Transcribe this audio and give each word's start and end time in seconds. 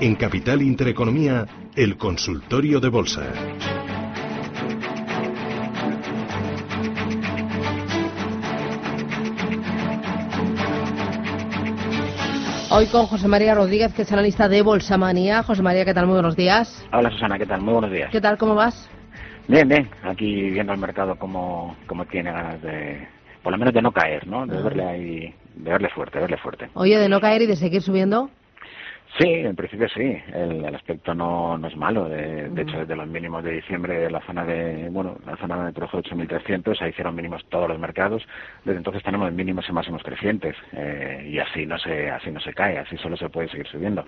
En 0.00 0.14
Capital 0.14 0.62
Intereconomía, 0.62 1.46
el 1.76 1.98
consultorio 1.98 2.80
de 2.80 2.88
bolsa. 2.88 3.20
Hoy 12.70 12.86
con 12.86 13.04
José 13.04 13.28
María 13.28 13.54
Rodríguez, 13.54 13.92
que 13.92 14.02
es 14.02 14.12
analista 14.12 14.48
de 14.48 14.62
Bolsa 14.62 14.96
Manía. 14.96 15.42
José 15.42 15.60
María, 15.60 15.84
¿qué 15.84 15.92
tal? 15.92 16.06
Muy 16.06 16.14
buenos 16.14 16.34
días. 16.34 16.82
Hola 16.94 17.10
Susana, 17.10 17.36
¿qué 17.36 17.44
tal? 17.44 17.60
Muy 17.60 17.74
buenos 17.74 17.92
días. 17.92 18.10
¿Qué 18.10 18.22
tal? 18.22 18.38
¿Cómo 18.38 18.54
vas? 18.54 18.88
Bien, 19.48 19.68
bien. 19.68 19.90
Aquí 20.02 20.48
viendo 20.48 20.72
el 20.72 20.78
mercado 20.78 21.16
como, 21.16 21.76
como 21.86 22.06
tiene 22.06 22.32
ganas 22.32 22.62
de, 22.62 23.06
por 23.42 23.52
lo 23.52 23.58
menos 23.58 23.74
de 23.74 23.82
no 23.82 23.92
caer, 23.92 24.26
¿no? 24.26 24.46
De 24.46 24.62
verle 24.62 24.84
ahí, 24.86 25.34
de 25.56 25.70
verle 25.70 25.90
fuerte, 25.90 26.16
de 26.16 26.22
verle 26.22 26.38
fuerte. 26.38 26.70
Oye, 26.72 26.98
de 26.98 27.10
no 27.10 27.20
caer 27.20 27.42
y 27.42 27.46
de 27.46 27.56
seguir 27.56 27.82
subiendo. 27.82 28.30
Sí, 29.18 29.28
en 29.28 29.56
principio 29.56 29.88
sí. 29.88 30.16
El, 30.32 30.64
aspecto 30.74 31.14
no, 31.14 31.58
no 31.58 31.68
es 31.68 31.76
malo. 31.76 32.08
De, 32.08 32.48
hecho, 32.62 32.78
desde 32.78 32.96
los 32.96 33.08
mínimos 33.08 33.42
de 33.42 33.52
diciembre, 33.52 34.10
la 34.10 34.20
zona 34.20 34.44
de, 34.44 34.88
bueno, 34.90 35.18
la 35.26 35.36
zona 35.36 35.66
de 35.66 35.72
projo 35.72 35.98
8.300, 35.98 36.80
ahí 36.80 36.90
hicieron 36.90 37.16
mínimos 37.16 37.44
todos 37.48 37.68
los 37.68 37.78
mercados. 37.78 38.22
Desde 38.64 38.78
entonces 38.78 39.02
tenemos 39.02 39.32
mínimos 39.32 39.68
y 39.68 39.72
máximos 39.72 40.02
crecientes. 40.02 40.54
Eh, 40.72 41.28
y 41.28 41.38
así 41.38 41.66
no 41.66 41.78
se, 41.78 42.08
así 42.10 42.30
no 42.30 42.40
se 42.40 42.54
cae, 42.54 42.78
así 42.78 42.96
solo 42.98 43.16
se 43.16 43.28
puede 43.28 43.48
seguir 43.48 43.66
subiendo. 43.66 44.04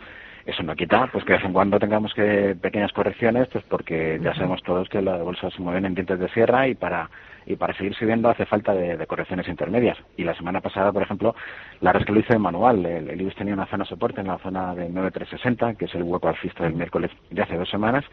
Eso 0.47 0.63
no 0.63 0.75
quita, 0.75 1.09
pues 1.13 1.25
que 1.25 1.33
de 1.33 1.39
vez 1.39 1.47
en 1.47 1.53
cuando 1.53 1.79
tengamos 1.79 2.13
que 2.15 2.57
pequeñas 2.61 2.93
correcciones, 2.93 3.49
pues 3.49 3.65
porque 3.65 4.19
ya 4.23 4.35
sabemos 4.35 4.63
todos 4.63 4.89
que 4.89 5.01
las 5.01 5.21
bolsas 5.21 5.53
se 5.53 5.63
mueven 5.63 5.85
en 5.85 5.95
dientes 5.95 6.19
de 6.19 6.29
sierra 6.31 6.67
y 6.67 6.75
para 6.75 7.09
y 7.47 7.57
para 7.57 7.75
seguir 7.75 7.95
subiendo 7.95 8.29
hace 8.29 8.47
falta 8.47 8.73
de, 8.75 9.07
correcciones 9.07 9.49
intermedias. 9.49 9.99
Y 10.17 10.25
la 10.25 10.35
semana 10.35 10.61
pasada, 10.61 10.93
por 10.93 11.03
ejemplo, 11.03 11.35
la 11.81 11.91
verdad 11.91 12.03
es 12.03 12.07
que 12.07 12.13
lo 12.13 12.21
hice 12.21 12.35
en 12.35 12.43
manual. 12.43 12.85
El, 12.85 13.11
el 13.11 13.21
IBEX 13.21 13.37
tenía 13.37 13.55
una 13.55 13.67
zona 13.67 13.85
de 13.85 13.91
soporte 13.91 14.21
en 14.21 14.29
la 14.29 14.39
zona 14.39 14.75
de 14.75 14.89
9360, 14.93 15.75
que 15.75 15.87
es 15.87 15.95
el 15.95 16.03
hueco 16.03 16.29
alcista 16.29 16.65
del 16.65 16.75
miércoles 16.75 17.11
de 17.31 17.43
hace 17.43 17.57
dos 17.57 17.69
semanas. 17.69 18.05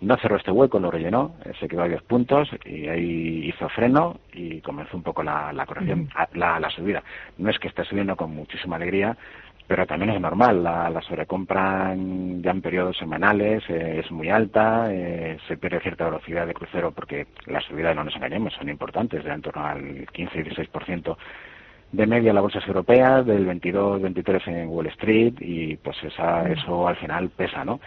No 0.00 0.16
cerró 0.16 0.36
este 0.36 0.50
hueco, 0.50 0.78
lo 0.80 0.90
rellenó, 0.90 1.36
eh, 1.44 1.52
se 1.60 1.68
quedó 1.68 1.82
a 1.82 1.88
10 1.88 2.02
puntos 2.02 2.48
y 2.64 2.88
ahí 2.88 3.48
hizo 3.48 3.68
freno 3.68 4.18
y 4.32 4.60
comenzó 4.60 4.96
un 4.96 5.02
poco 5.02 5.22
la, 5.22 5.64
corrección, 5.66 6.08
la, 6.34 6.58
la 6.58 6.70
subida. 6.70 7.02
No 7.38 7.48
es 7.48 7.58
que 7.58 7.68
esté 7.68 7.84
subiendo 7.84 8.16
con 8.16 8.34
muchísima 8.34 8.76
alegría, 8.76 9.16
pero 9.66 9.86
también 9.86 10.10
es 10.10 10.20
normal, 10.20 10.62
la, 10.62 10.90
la 10.90 11.00
sobrecompra 11.00 11.94
ya 11.96 12.50
en 12.50 12.60
periodos 12.60 12.98
semanales 12.98 13.62
eh, 13.68 14.02
es 14.04 14.10
muy 14.10 14.28
alta, 14.28 14.92
eh, 14.92 15.38
se 15.48 15.56
pierde 15.56 15.80
cierta 15.80 16.04
velocidad 16.04 16.46
de 16.46 16.52
crucero 16.52 16.90
porque 16.90 17.28
las 17.46 17.64
subidas, 17.64 17.96
no 17.96 18.04
nos 18.04 18.14
engañemos, 18.14 18.52
son 18.52 18.68
importantes, 18.68 19.24
de 19.24 19.30
en 19.32 19.40
torno 19.40 19.64
al 19.64 20.06
15 20.12 20.38
y 20.38 20.42
16% 20.42 21.16
de 21.94 22.06
media 22.06 22.30
en 22.30 22.34
las 22.34 22.42
bolsas 22.42 22.66
europeas, 22.66 23.24
del 23.26 23.46
22-23 23.46 24.48
en 24.48 24.68
Wall 24.68 24.86
Street 24.88 25.34
y 25.40 25.76
pues 25.76 25.96
esa, 26.02 26.42
mm. 26.42 26.52
eso 26.52 26.88
al 26.88 26.96
final 26.96 27.30
pesa, 27.30 27.64
¿no? 27.64 27.80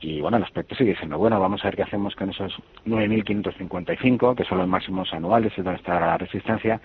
Y 0.00 0.20
bueno, 0.20 0.38
el 0.38 0.44
aspecto 0.44 0.74
sigue 0.74 0.96
siendo 0.96 1.18
bueno. 1.18 1.38
Vamos 1.38 1.62
a 1.62 1.68
ver 1.68 1.76
qué 1.76 1.82
hacemos 1.82 2.14
con 2.16 2.30
esos 2.30 2.52
9.555, 2.86 4.34
que 4.34 4.44
son 4.44 4.58
los 4.58 4.68
máximos 4.68 5.12
anuales, 5.12 5.52
es 5.56 5.64
donde 5.64 5.78
está 5.78 6.00
la 6.00 6.16
resistencia 6.16 6.80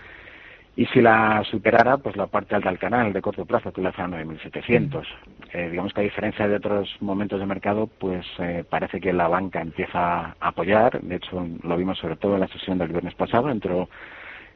y 0.77 0.85
si 0.87 1.01
la 1.01 1.41
superara, 1.49 1.97
pues 1.97 2.17
la 2.17 2.27
parte 2.27 2.53
alta 2.53 2.69
del 2.69 2.79
canal 2.79 3.13
de 3.13 3.21
corto 3.21 3.45
plazo, 3.45 3.71
que 3.71 3.81
la 3.81 3.93
zona 3.93 4.21
9.700. 4.21 5.05
Eh, 5.53 5.69
digamos 5.69 5.93
que 5.93 6.01
a 6.01 6.03
diferencia 6.03 6.47
de 6.49 6.55
otros 6.57 6.89
momentos 6.99 7.39
de 7.39 7.45
mercado, 7.45 7.87
pues 7.87 8.25
eh, 8.39 8.65
parece 8.69 8.99
que 8.99 9.13
la 9.13 9.29
banca 9.29 9.61
empieza 9.61 9.99
a 9.99 10.35
apoyar. 10.39 11.01
De 11.01 11.15
hecho, 11.15 11.47
lo 11.63 11.77
vimos 11.77 11.97
sobre 11.97 12.17
todo 12.17 12.35
en 12.35 12.41
la 12.41 12.47
sesión 12.49 12.77
del 12.77 12.89
viernes 12.89 13.15
pasado. 13.15 13.49
Entró, 13.49 13.87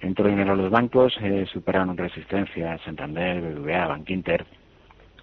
entró 0.02 0.28
dinero 0.28 0.54
a 0.54 0.56
los 0.56 0.72
bancos, 0.72 1.16
eh, 1.22 1.46
superaron 1.52 1.98
resistencia 1.98 2.78
Santander, 2.86 3.42
BBVA, 3.42 3.88
Bankinter, 3.88 4.46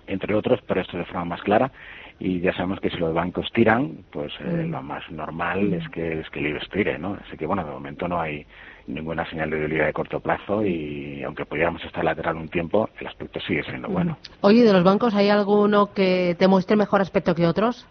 entre 0.07 0.35
otros, 0.35 0.61
pero 0.67 0.81
esto 0.81 0.97
de 0.97 1.05
forma 1.05 1.25
más 1.25 1.43
clara. 1.43 1.71
Y 2.19 2.41
ya 2.41 2.53
sabemos 2.55 2.81
que 2.81 2.89
si 2.89 2.97
los 2.97 3.13
bancos 3.13 3.47
tiran, 3.53 3.99
pues 4.11 4.33
eh, 4.41 4.67
lo 4.67 4.83
más 4.83 5.11
normal 5.11 5.75
es 5.75 5.87
que, 5.91 6.21
es 6.21 6.31
que 6.31 6.39
el 6.39 6.47
IBEX 6.47 6.69
tire, 6.71 6.99
¿no? 6.99 7.19
Así 7.27 7.37
que, 7.37 7.45
bueno, 7.45 7.62
de 7.62 7.71
momento 7.71 8.09
no 8.09 8.19
hay 8.19 8.47
ninguna 8.87 9.28
señal 9.28 9.50
de 9.50 9.59
debilidad 9.59 9.87
de 9.87 9.93
corto 9.93 10.21
plazo 10.21 10.65
y 10.65 11.23
aunque 11.25 11.45
pudiéramos 11.45 11.84
estar 11.84 12.05
lateral 12.05 12.37
un 12.37 12.49
tiempo, 12.49 12.89
el 13.00 13.06
aspecto 13.06 13.41
sigue 13.41 13.62
siendo 13.65 13.89
bueno. 13.89 14.17
Oye, 14.41 14.62
¿de 14.62 14.73
los 14.73 14.84
bancos 14.84 15.15
hay 15.15 15.29
alguno 15.29 15.93
que 15.93 16.37
te 16.39 16.49
muestre 16.49 16.77
mejor 16.77 17.00
aspecto 17.00 17.34
que 17.34 17.47
otros? 17.47 17.87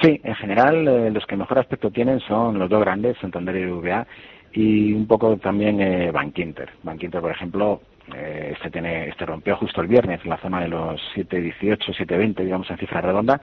Sí, 0.00 0.20
en 0.22 0.34
general 0.36 0.86
eh, 0.86 1.10
los 1.10 1.26
que 1.26 1.36
mejor 1.36 1.58
aspecto 1.58 1.90
tienen 1.90 2.20
son 2.20 2.58
los 2.58 2.70
dos 2.70 2.80
grandes, 2.80 3.18
Santander 3.18 3.56
y 3.56 3.66
BBVA, 3.66 4.06
y 4.52 4.92
un 4.92 5.06
poco 5.06 5.36
también 5.36 5.80
eh, 5.80 6.10
Bankinter. 6.10 6.70
Bankinter, 6.82 7.20
por 7.20 7.30
ejemplo, 7.30 7.80
eh, 8.14 8.52
este 8.54 8.70
tiene 8.70 9.08
este 9.08 9.26
rompió 9.26 9.56
justo 9.56 9.80
el 9.80 9.88
viernes 9.88 10.20
en 10.22 10.30
la 10.30 10.38
zona 10.38 10.60
de 10.60 10.68
los 10.68 11.00
7.18, 11.14 11.78
7.20, 11.78 12.44
digamos 12.44 12.70
en 12.70 12.78
cifra 12.78 13.00
redonda, 13.00 13.40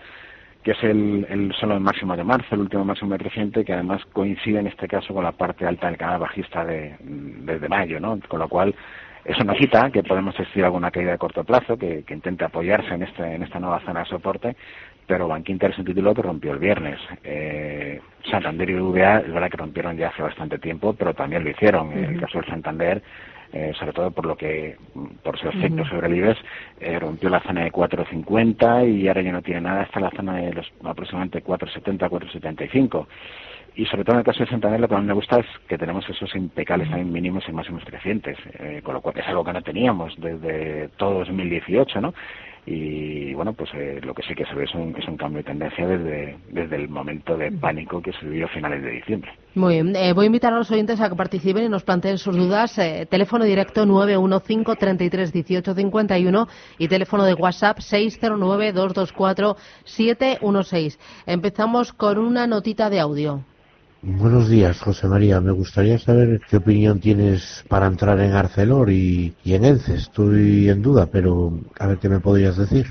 que 0.64 0.72
es 0.72 0.84
el, 0.84 1.26
el 1.30 1.54
solo 1.60 1.80
máximo 1.80 2.16
de 2.16 2.24
marzo, 2.24 2.56
el 2.56 2.62
último 2.62 2.84
máximo 2.84 3.16
reciente, 3.18 3.64
que 3.64 3.74
además 3.74 4.04
coincide 4.12 4.60
en 4.60 4.68
este 4.68 4.88
caso 4.88 5.14
con 5.14 5.24
la 5.24 5.32
parte 5.32 5.66
alta 5.66 5.88
del 5.88 5.98
canal 5.98 6.20
bajista 6.20 6.66
de, 6.66 6.96
desde 7.00 7.70
mayo, 7.70 8.00
¿no? 8.00 8.20
Con 8.28 8.40
lo 8.40 8.50
cual, 8.50 8.74
eso 9.26 9.44
nos 9.44 9.58
quita 9.58 9.90
que 9.92 10.04
podemos 10.04 10.40
existir 10.40 10.64
alguna 10.64 10.92
caída 10.92 11.12
de 11.12 11.18
corto 11.18 11.44
plazo 11.44 11.78
que, 11.78 12.04
que 12.04 12.14
intente 12.14 12.46
apoyarse 12.46 12.94
en, 12.94 13.04
este, 13.04 13.24
en 13.24 13.44
esta 13.44 13.60
nueva 13.60 13.80
zona 13.82 14.02
de 14.02 14.06
soporte, 14.06 14.56
pero 15.08 15.28
Bankinter 15.28 15.72
es 15.72 15.78
un 15.78 15.86
título 15.86 16.14
que 16.14 16.22
rompió 16.22 16.54
el 16.54 16.60
viernes. 16.60 17.00
Eh, 17.24 18.00
Santander 18.30 18.70
y 18.70 18.76
VA 18.76 19.20
es 19.20 19.32
verdad 19.32 19.50
que 19.50 19.58
rompieron 19.58 19.98
ya 19.98 20.10
hace 20.10 20.22
bastante 20.22 20.58
tiempo, 20.58 20.94
pero 20.94 21.14
también 21.14 21.44
lo 21.44 21.50
hicieron. 21.50 21.92
En 21.92 22.06
el 22.06 22.20
caso 22.20 22.40
del 22.40 22.50
Santander, 22.50 23.02
eh, 23.54 23.72
sobre 23.78 23.94
todo 23.94 24.12
por 24.12 24.26
lo 24.26 24.36
que, 24.36 24.76
por 25.24 25.40
su 25.40 25.48
efecto 25.48 25.86
sobre 25.86 26.08
el 26.08 26.16
IBEX, 26.16 26.40
eh, 26.80 27.00
rompió 27.00 27.30
la 27.30 27.40
zona 27.42 27.64
de 27.64 27.72
4.50 27.72 28.86
y 28.86 29.08
ahora 29.08 29.22
ya 29.22 29.32
no 29.32 29.42
tiene 29.42 29.62
nada 29.62 29.84
hasta 29.84 30.00
la 30.00 30.12
zona 30.12 30.38
de 30.38 30.54
los 30.54 30.72
aproximadamente 30.84 31.44
4.70, 31.44 32.10
4.75. 32.10 33.08
Y 33.78 33.86
sobre 33.86 34.04
todo 34.04 34.16
en 34.16 34.20
el 34.20 34.26
caso 34.26 34.40
de 34.40 34.50
Santander 34.50 34.80
lo 34.80 34.88
que 34.88 34.96
más 34.96 35.04
me 35.04 35.14
gusta 35.14 35.40
es 35.40 35.46
que 35.68 35.78
tenemos 35.78 36.08
esos 36.10 36.34
impecables 36.36 36.90
también 36.90 37.12
mínimos 37.12 37.44
y 37.48 37.52
máximos 37.52 37.84
crecientes, 37.84 38.38
eh, 38.60 38.82
con 38.84 38.94
lo 38.94 39.02
cual 39.02 39.18
es 39.18 39.28
algo 39.28 39.44
que 39.44 39.54
no 39.54 39.62
teníamos 39.62 40.14
desde 40.18 40.90
todo 40.98 41.20
2018, 41.20 42.02
¿no? 42.02 42.14
Y 42.66 43.34
bueno 43.34 43.53
pues 43.53 43.70
eh, 43.76 44.00
lo 44.02 44.14
que 44.14 44.24
sí 44.24 44.34
que 44.34 44.46
se 44.46 44.56
ve 44.56 44.64
es 44.64 44.74
un, 44.74 44.96
es 44.98 45.08
un 45.08 45.18
cambio 45.18 45.38
de 45.38 45.44
tendencia 45.44 45.88
desde, 45.88 46.76
el 46.76 46.90
momento 46.90 47.38
de 47.38 47.52
pánico 47.52 48.02
que 48.02 48.12
se 48.14 48.26
vivió 48.26 48.46
a 48.46 48.50
finales 48.50 48.81
de 48.81 48.92
diciembre. 48.92 49.31
Muy 49.53 49.76
bien, 49.76 49.96
eh, 49.96 50.14
voy 50.14 50.26
a 50.26 50.28
invitar 50.28 50.53
a 50.53 50.58
los 50.58 50.72
oyentes 50.72 51.00
a 51.00 51.09
que 51.09 51.16
participen 51.16 51.64
y 51.64 51.70
nos 51.70 51.84
planteen 51.84 52.18
sus 52.18 52.36
dudas. 52.36 52.78
Eh, 52.78 53.08
teléfono 53.09 53.46
directo 53.46 53.86
915 53.86 54.75
33 54.78 55.31
18 55.31 55.75
51 55.75 56.48
y 56.80 56.88
teléfono 56.88 57.24
de 57.24 57.34
WhatsApp 57.36 57.80
609 57.80 58.74
224 58.74 59.56
716. 59.84 61.00
Empezamos 61.25 61.94
con 61.94 62.18
una 62.18 62.48
notita 62.48 62.90
de 62.90 63.00
audio. 63.00 63.44
Buenos 64.08 64.48
días, 64.52 64.80
José 64.82 65.08
María. 65.08 65.42
Me 65.42 65.52
gustaría 65.52 65.98
saber 65.98 66.40
qué 66.48 66.58
opinión 66.58 67.00
tienes 67.00 67.66
para 67.68 67.88
entrar 67.88 68.20
en 68.20 68.34
Arcelor 68.34 68.92
y, 68.92 69.34
en 69.44 69.66
ENCE. 69.66 69.96
Estoy 69.96 70.70
en 70.70 70.84
duda, 70.84 71.08
pero 71.12 71.52
a 71.80 71.88
ver 71.88 71.98
qué 71.98 72.08
me 72.08 72.20
podrías 72.20 72.56
decir. 72.56 72.86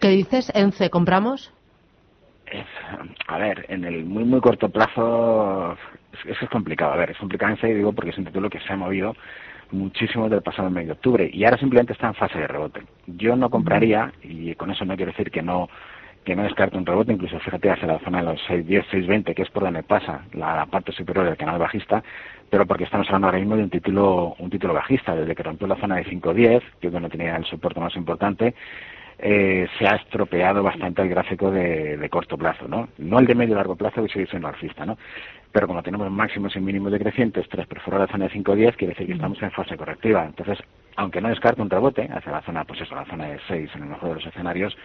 ¿Qué 0.00 0.10
dices, 0.10 0.52
ENCE? 0.54 0.90
¿Compramos? 0.90 1.52
a 3.26 3.38
ver, 3.38 3.66
en 3.68 3.84
el 3.84 4.04
muy, 4.04 4.22
muy 4.22 4.40
corto 4.40 4.68
plazo, 4.68 5.76
eso 6.24 6.44
es 6.44 6.50
complicado. 6.50 6.92
A 6.92 6.96
ver, 6.96 7.10
es 7.10 7.18
complicado 7.18 7.50
ENCE, 7.50 7.74
digo, 7.74 7.92
porque 7.92 8.10
es 8.10 8.18
un 8.18 8.26
título 8.26 8.48
que 8.48 8.60
se 8.60 8.72
ha 8.72 8.76
movido 8.76 9.16
muchísimo 9.72 10.28
del 10.28 10.42
pasado 10.42 10.70
mes 10.70 10.86
de 10.86 10.92
octubre 10.92 11.28
y 11.32 11.44
ahora 11.44 11.58
simplemente 11.58 11.94
está 11.94 12.06
en 12.06 12.14
fase 12.14 12.38
de 12.38 12.46
rebote. 12.46 12.82
Yo 13.08 13.34
no 13.34 13.50
compraría, 13.50 14.12
y 14.22 14.54
con 14.54 14.70
eso 14.70 14.84
no 14.84 14.94
quiero 14.94 15.10
decir 15.10 15.32
que 15.32 15.42
no 15.42 15.68
que 16.24 16.36
no 16.36 16.42
descarte 16.42 16.76
un 16.76 16.86
rebote, 16.86 17.12
incluso 17.12 17.38
fíjate 17.40 17.70
hacia 17.70 17.86
la 17.86 17.98
zona 18.00 18.18
de 18.18 18.24
los 18.24 18.40
6.10, 18.48 18.84
6.20, 18.90 19.34
que 19.34 19.42
es 19.42 19.50
por 19.50 19.62
donde 19.62 19.82
pasa 19.82 20.24
la, 20.32 20.66
parte 20.66 20.92
superior 20.92 21.24
del 21.26 21.36
canal 21.36 21.58
bajista, 21.58 22.02
pero 22.50 22.66
porque 22.66 22.84
estamos 22.84 23.06
hablando 23.08 23.28
ahora 23.28 23.38
mismo 23.38 23.56
de 23.56 23.62
un 23.62 23.70
título, 23.70 24.34
un 24.38 24.50
título 24.50 24.74
bajista, 24.74 25.14
desde 25.14 25.34
que 25.34 25.42
rompió 25.42 25.66
la 25.66 25.76
zona 25.76 25.96
de 25.96 26.04
5.10, 26.04 26.62
que 26.80 26.86
es 26.88 26.92
donde 26.92 27.08
tenía 27.08 27.36
el 27.36 27.44
soporte 27.46 27.80
más 27.80 27.96
importante, 27.96 28.54
eh, 29.22 29.68
se 29.78 29.86
ha 29.86 29.96
estropeado 29.96 30.62
bastante 30.62 31.02
el 31.02 31.10
gráfico 31.10 31.50
de, 31.50 32.08
corto 32.10 32.38
plazo, 32.38 32.66
¿no? 32.66 32.88
No 32.96 33.18
el 33.18 33.26
de 33.26 33.34
medio 33.34 33.52
y 33.52 33.56
largo 33.56 33.76
plazo, 33.76 34.02
que 34.02 34.08
sigue 34.08 34.26
siendo 34.26 34.48
alcista, 34.48 34.86
¿no? 34.86 34.96
Pero 35.52 35.66
como 35.66 35.82
tenemos 35.82 36.10
máximos 36.10 36.56
y 36.56 36.60
mínimos 36.60 36.90
decrecientes 36.90 37.46
tras 37.48 37.66
perforar 37.66 38.00
la 38.00 38.06
zona 38.06 38.28
de 38.28 38.32
5.10, 38.32 38.76
quiere 38.76 38.94
decir 38.94 39.06
que 39.06 39.12
estamos 39.12 39.42
en 39.42 39.50
fase 39.50 39.76
correctiva. 39.76 40.24
Entonces, 40.24 40.58
aunque 40.96 41.20
no 41.20 41.28
descarte 41.28 41.60
un 41.60 41.68
rebote 41.68 42.08
hacia 42.10 42.32
la 42.32 42.40
zona, 42.42 42.64
pues 42.64 42.80
eso, 42.80 42.94
la 42.94 43.04
zona 43.04 43.26
de 43.26 43.38
6 43.46 43.70
en 43.74 43.82
el 43.82 43.88
mejor 43.90 44.08
de 44.08 44.14
los 44.16 44.26
escenarios, 44.26 44.76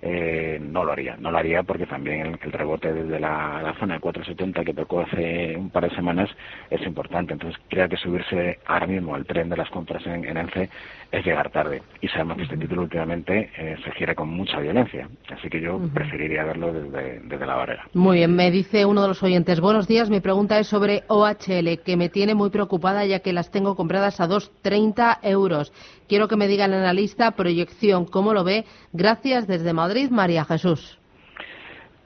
eh, 0.00 0.58
no 0.60 0.84
lo 0.84 0.92
haría. 0.92 1.16
No 1.16 1.30
lo 1.30 1.38
haría 1.38 1.62
porque 1.62 1.86
también 1.86 2.38
el, 2.42 2.52
rebote 2.52 2.92
desde 2.92 3.18
la, 3.18 3.74
zona 3.78 3.94
de 3.94 4.00
470 4.00 4.64
que 4.64 4.74
tocó 4.74 5.00
hace 5.00 5.56
un 5.56 5.70
par 5.70 5.88
de 5.88 5.94
semanas 5.96 6.30
es 6.70 6.80
importante. 6.82 7.32
Entonces 7.32 7.60
creo 7.68 7.88
que 7.88 7.96
subirse 7.96 8.58
ahora 8.66 8.86
mismo 8.86 9.14
al 9.14 9.26
tren 9.26 9.48
de 9.48 9.56
las 9.56 9.68
compras 9.70 10.06
en, 10.06 10.24
en 10.24 10.36
ENCE 10.36 10.68
es 11.10 11.24
llegar 11.24 11.50
tarde. 11.50 11.82
Y 12.00 12.08
sabemos 12.08 12.36
que 12.36 12.42
este 12.44 12.56
título 12.56 12.82
últimamente 12.82 13.50
eh, 13.56 13.76
se 13.84 13.90
gira 13.92 14.14
con 14.14 14.28
mucha 14.28 14.60
violencia. 14.60 15.08
Así 15.30 15.48
que 15.48 15.60
yo 15.60 15.80
preferiría 15.92 16.44
verlo 16.44 16.72
desde, 16.72 17.20
desde 17.20 17.46
la 17.46 17.56
barrera. 17.56 17.88
Muy 17.94 18.18
bien, 18.18 18.34
me 18.36 18.50
dice 18.50 18.84
uno 18.84 19.02
de 19.02 19.08
los 19.08 19.22
oyentes. 19.22 19.60
Buenos 19.60 19.88
días, 19.88 20.10
mi 20.10 20.20
pregunta 20.20 20.58
es 20.58 20.66
sobre 20.66 21.04
OHL, 21.08 21.80
que 21.84 21.96
me 21.96 22.08
tiene 22.08 22.34
muy 22.34 22.50
preocupada 22.50 23.04
ya 23.04 23.20
que 23.20 23.32
las 23.32 23.50
tengo 23.50 23.74
compradas 23.74 24.20
a 24.20 24.28
2,30 24.28 25.18
euros. 25.22 25.72
Quiero 26.08 26.26
que 26.26 26.36
me 26.36 26.48
diga 26.48 26.64
el 26.64 26.74
analista 26.74 27.32
proyección, 27.32 28.06
¿cómo 28.06 28.32
lo 28.32 28.42
ve? 28.42 28.64
Gracias 28.92 29.46
desde 29.46 29.72
Madrid, 29.72 30.10
María 30.10 30.44
Jesús. 30.44 30.98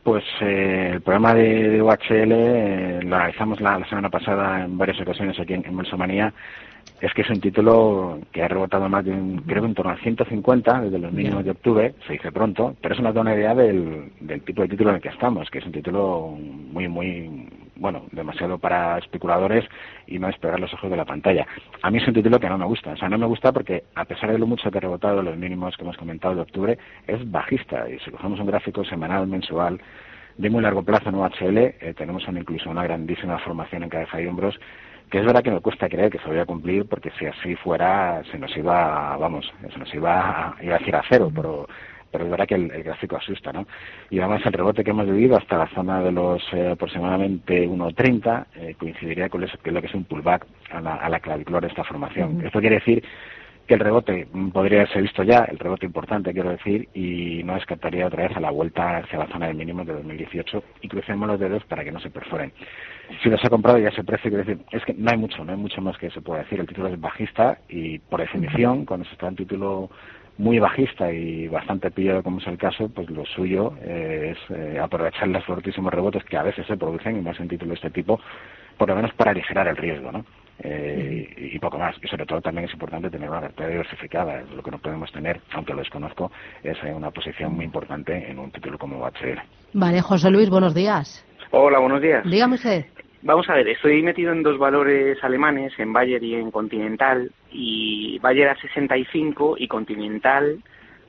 Pues 0.03 0.25
eh, 0.41 0.91
el 0.95 1.01
programa 1.03 1.33
de, 1.35 1.81
UHL 1.81 2.33
eh, 2.33 3.01
lo 3.05 3.15
analizamos 3.15 3.61
la, 3.61 3.87
semana 3.89 4.11
pasada 4.11 4.65
en 4.65 4.77
varias 4.77 5.01
ocasiones 5.01 5.39
aquí 5.39 5.55
en, 5.55 5.65
en 5.65 5.77
es 7.01 7.13
que 7.15 7.23
es 7.23 7.31
un 7.31 7.41
título 7.41 8.21
que 8.31 8.43
ha 8.43 8.49
rebotado 8.49 8.89
más 8.89 9.05
de 9.05 9.11
un, 9.11 9.39
creo 9.39 9.63
que 9.63 9.69
en 9.69 9.75
torno 9.75 9.93
a 9.93 9.97
150 9.97 10.83
desde 10.83 10.99
los 10.99 11.13
mínimos 11.13 11.45
de 11.45 11.51
octubre, 11.51 11.95
se 12.07 12.13
dice 12.13 12.31
pronto, 12.31 12.77
pero 12.81 12.95
eso 12.95 13.03
nos 13.03 13.15
da 13.15 13.21
una 13.21 13.35
idea 13.35 13.55
del, 13.55 14.13
tipo 14.45 14.63
de 14.63 14.69
título 14.69 14.91
en 14.91 14.97
el 14.97 15.03
que 15.03 15.09
estamos, 15.09 15.51
que 15.51 15.59
es 15.59 15.67
un 15.67 15.73
título 15.73 16.37
muy, 16.39 16.89
muy, 16.89 17.49
bueno, 17.83 18.05
demasiado 18.13 18.59
para 18.59 18.97
especuladores 18.99 19.65
y 20.07 20.21
no 20.21 20.29
despegar 20.29 20.61
los 20.61 20.73
ojos 20.73 20.89
de 20.89 20.97
la 20.97 21.05
pantalla. 21.05 21.47
A 21.83 21.91
mí 21.91 21.99
es 21.99 22.07
un 22.07 22.15
título 22.15 22.39
que 22.39 22.49
no 22.49 22.57
me 22.57 22.65
gusta, 22.65 22.93
o 22.93 22.97
sea, 22.97 23.09
no 23.09 23.19
me 23.19 23.27
gusta 23.27 23.51
porque 23.51 23.83
a 23.97 24.05
pesar 24.05 24.31
de 24.31 24.39
lo 24.39 24.47
mucho 24.47 24.71
que 24.71 24.79
ha 24.79 24.81
rebotado 24.81 25.21
los 25.21 25.37
mínimos 25.37 25.77
que 25.77 25.83
hemos 25.83 25.97
comentado 25.97 26.37
de 26.37 26.43
octubre, 26.43 26.79
es 27.09 27.29
bajista 27.29 27.91
y 27.91 27.99
si 27.99 28.13
cogemos 28.13 28.39
un 28.39 28.47
gráfico 28.47 28.85
semanal, 28.85 29.27
mensual, 29.27 29.81
de 30.39 30.49
muy 30.49 30.63
largo 30.63 30.85
plazo 30.85 31.09
en 31.09 31.17
UHL, 31.17 31.59
eh, 31.59 31.95
tenemos 31.97 32.23
incluso 32.29 32.71
una 32.71 32.85
grandísima 32.85 33.39
formación 33.41 33.83
en 33.83 33.89
cabeza 33.91 34.21
y 34.21 34.27
hombros 34.29 34.59
que 35.11 35.19
es 35.19 35.27
verdad 35.27 35.43
que 35.43 35.51
me 35.51 35.61
cuesta 35.61 35.91
creer 35.91 36.11
que 36.11 36.19
se 36.21 36.29
vaya 36.29 36.43
a 36.43 36.47
cumplir 36.47 36.87
porque 36.89 37.11
si 37.19 37.27
así 37.27 37.55
fuera 37.57 38.23
se 38.31 38.39
nos 38.39 38.57
iba, 38.57 39.15
vamos, 39.19 39.53
se 39.71 39.79
nos 39.79 39.93
iba, 39.93 40.21
a, 40.21 40.63
iba 40.63 40.77
a 40.77 40.79
decir 40.79 40.97
a 40.97 41.03
cero, 41.07 41.31
pero 41.35 41.69
pero 42.13 42.25
es 42.25 42.31
verdad 42.31 42.47
que 42.47 42.55
el, 42.55 42.69
gráfico 42.83 43.17
asusta, 43.17 43.53
¿no? 43.53 43.67
Y 44.11 44.21
además 44.21 44.43
el 44.45 44.53
rebote 44.53 44.85
que 44.85 44.91
hemos 44.91 45.07
vivido 45.07 45.37
hasta 45.37 45.59
la 45.59 45.67
zona 45.69 46.03
de 46.03 46.13
los 46.13 46.43
eh, 46.53 46.71
aproximadamente 46.71 47.67
1.30 47.67 48.47
eh, 48.55 48.75
coincidiría 48.79 49.29
con 49.29 49.41
lo 49.41 49.81
que 49.81 49.87
es 49.87 49.95
un 49.95 50.05
pullback 50.05 50.47
a 50.71 50.81
la, 50.81 50.95
a 50.97 51.09
la 51.09 51.21
clavicular 51.21 51.63
de 51.63 51.69
esta 51.69 51.85
formación. 51.85 52.45
Esto 52.45 52.61
quiere 52.61 52.77
decir 52.77 53.03
que 53.67 53.75
el 53.75 53.81
rebote 53.81 54.27
podría 54.53 54.81
haberse 54.81 55.01
visto 55.01 55.23
ya, 55.23 55.45
el 55.45 55.59
rebote 55.59 55.87
importante 55.87 56.33
quiero 56.33 56.51
decir, 56.51 56.89
y 56.95 57.43
no 57.45 57.55
descartaría 57.55 58.07
otra 58.07 58.27
vez 58.27 58.37
a 58.37 58.41
la 58.41 58.51
vuelta 58.51 58.99
hacia 58.99 59.19
la 59.19 59.29
zona 59.29 59.47
de 59.47 59.55
mínimos 59.55 59.87
de 59.87 59.95
2018 59.95 60.65
y 60.83 60.89
crucemos 60.89 61.29
los 61.29 61.39
dedos 61.39 61.65
para 61.65 61.85
que 61.85 61.93
no 61.93 62.01
se 62.01 62.11
perforen. 62.11 62.53
Si 63.23 63.29
los 63.29 63.45
ha 63.45 63.51
comprado 63.51 63.79
ya 63.79 63.89
ese 63.89 64.05
precio, 64.05 64.31
quiero 64.31 64.45
decir, 64.45 64.65
es 64.73 64.85
que 64.85 64.95
no 64.95 65.11
hay 65.11 65.17
mucho, 65.17 65.45
no 65.45 65.53
hay 65.53 65.59
mucho 65.59 65.81
más 65.81 65.97
que 65.99 66.11
se 66.11 66.21
pueda 66.21 66.43
decir. 66.43 66.59
El 66.61 66.67
título 66.67 66.89
es 66.89 67.01
bajista 67.01 67.59
y 67.69 67.99
por 67.99 68.21
definición, 68.21 68.85
cuando 68.85 69.07
se 69.07 69.13
está 69.13 69.29
en 69.29 69.37
título 69.37 69.91
muy 70.39 70.59
bajista 70.59 71.13
y 71.13 71.49
bastante 71.49 71.91
pillado 71.91 72.23
como 72.23 72.39
es 72.39 72.47
el 72.47 72.59
caso, 72.59 72.89
pues 72.89 73.09
lo 73.11 73.25
suyo 73.25 73.75
eh, 73.83 74.35
es 74.35 74.57
eh, 74.57 74.79
aprovechar 74.79 75.29
los 75.29 75.45
fortísimos 75.45 75.93
rebotes 75.93 76.25
que 76.25 76.37
a 76.37 76.43
veces 76.43 76.67
se 76.67 76.77
producen, 76.77 77.17
y 77.17 77.21
más 77.21 77.39
en 77.39 77.49
títulos 77.49 77.81
de 77.81 77.89
este 77.89 78.03
tipo, 78.03 78.19
por 78.79 78.89
lo 78.89 78.97
menos 78.97 79.13
para 79.15 79.33
aligerar 79.33 79.69
el 79.69 79.77
riesgo, 79.77 80.11
¿no? 80.11 80.25
Eh, 80.65 81.51
y, 81.55 81.59
poco 81.59 81.79
más. 81.79 81.97
Y 82.03 82.07
sobre 82.07 82.25
todo 82.25 82.41
también 82.41 82.67
es 82.67 82.73
importante 82.73 83.11
tener 83.11 83.29
una 83.29 83.41
cartera 83.41 83.69
diversificada. 83.69 84.43
Lo 84.55 84.63
que 84.63 84.71
no 84.71 84.79
podemos 84.79 85.11
tener, 85.11 85.41
aunque 85.55 85.73
lo 85.73 85.81
desconozco, 85.81 86.31
es 86.63 86.77
una 86.85 87.11
posición 87.11 87.55
muy 87.55 87.65
importante 87.65 88.31
en 88.31 88.39
un 88.39 88.51
título 88.53 88.79
como 88.79 88.99
UHR. 88.99 89.43
Vale, 89.73 90.01
José 90.01 90.31
Luis, 90.31 90.51
buenos 90.51 90.75
días. 90.75 91.27
Hola, 91.51 91.81
buenos 91.81 92.01
días. 92.01 92.25
Dígame 92.25 92.55
usted. 92.55 92.87
Vamos 93.23 93.49
a 93.49 93.55
ver, 93.55 93.69
estoy 93.69 94.03
metido 94.03 94.33
en 94.33 94.43
dos 94.43 94.59
valores 94.59 95.23
alemanes, 95.23 95.73
en 95.79 95.93
Bayer 95.93 96.23
y 96.25 96.35
en 96.35 96.51
Continental, 96.51 97.31
y 97.53 98.19
Bayer 98.19 98.49
a 98.49 98.57
65 98.57 99.55
y 99.59 99.69
Continental 99.69 100.59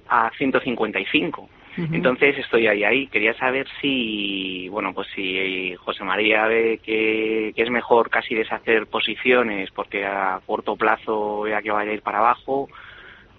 a 0.07 0.29
155. 0.37 1.49
Entonces 1.75 2.37
estoy 2.37 2.67
ahí, 2.67 2.83
ahí. 2.83 3.07
Quería 3.07 3.33
saber 3.33 3.65
si, 3.81 4.69
bueno, 4.69 4.93
pues 4.93 5.07
si 5.15 5.73
José 5.77 6.03
María 6.03 6.45
ve 6.45 6.79
que, 6.83 7.51
es 7.55 7.69
mejor 7.71 8.11
casi 8.11 8.35
deshacer 8.35 8.85
posiciones 8.85 9.71
porque 9.71 10.05
a 10.05 10.39
corto 10.45 10.75
plazo 10.75 11.41
vea 11.41 11.63
que 11.63 11.71
vaya 11.71 11.89
a 11.89 11.93
ir 11.95 12.03
para 12.03 12.19
abajo, 12.19 12.69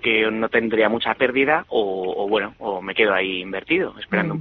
que 0.03 0.29
no 0.33 0.49
tendría 0.49 0.89
mucha 0.89 1.15
pérdida, 1.15 1.65
o, 1.69 2.27
bueno, 2.29 2.55
o 2.59 2.83
me 2.83 2.95
quedo 2.95 3.15
ahí 3.15 3.41
invertido, 3.41 3.95
esperando 4.01 4.41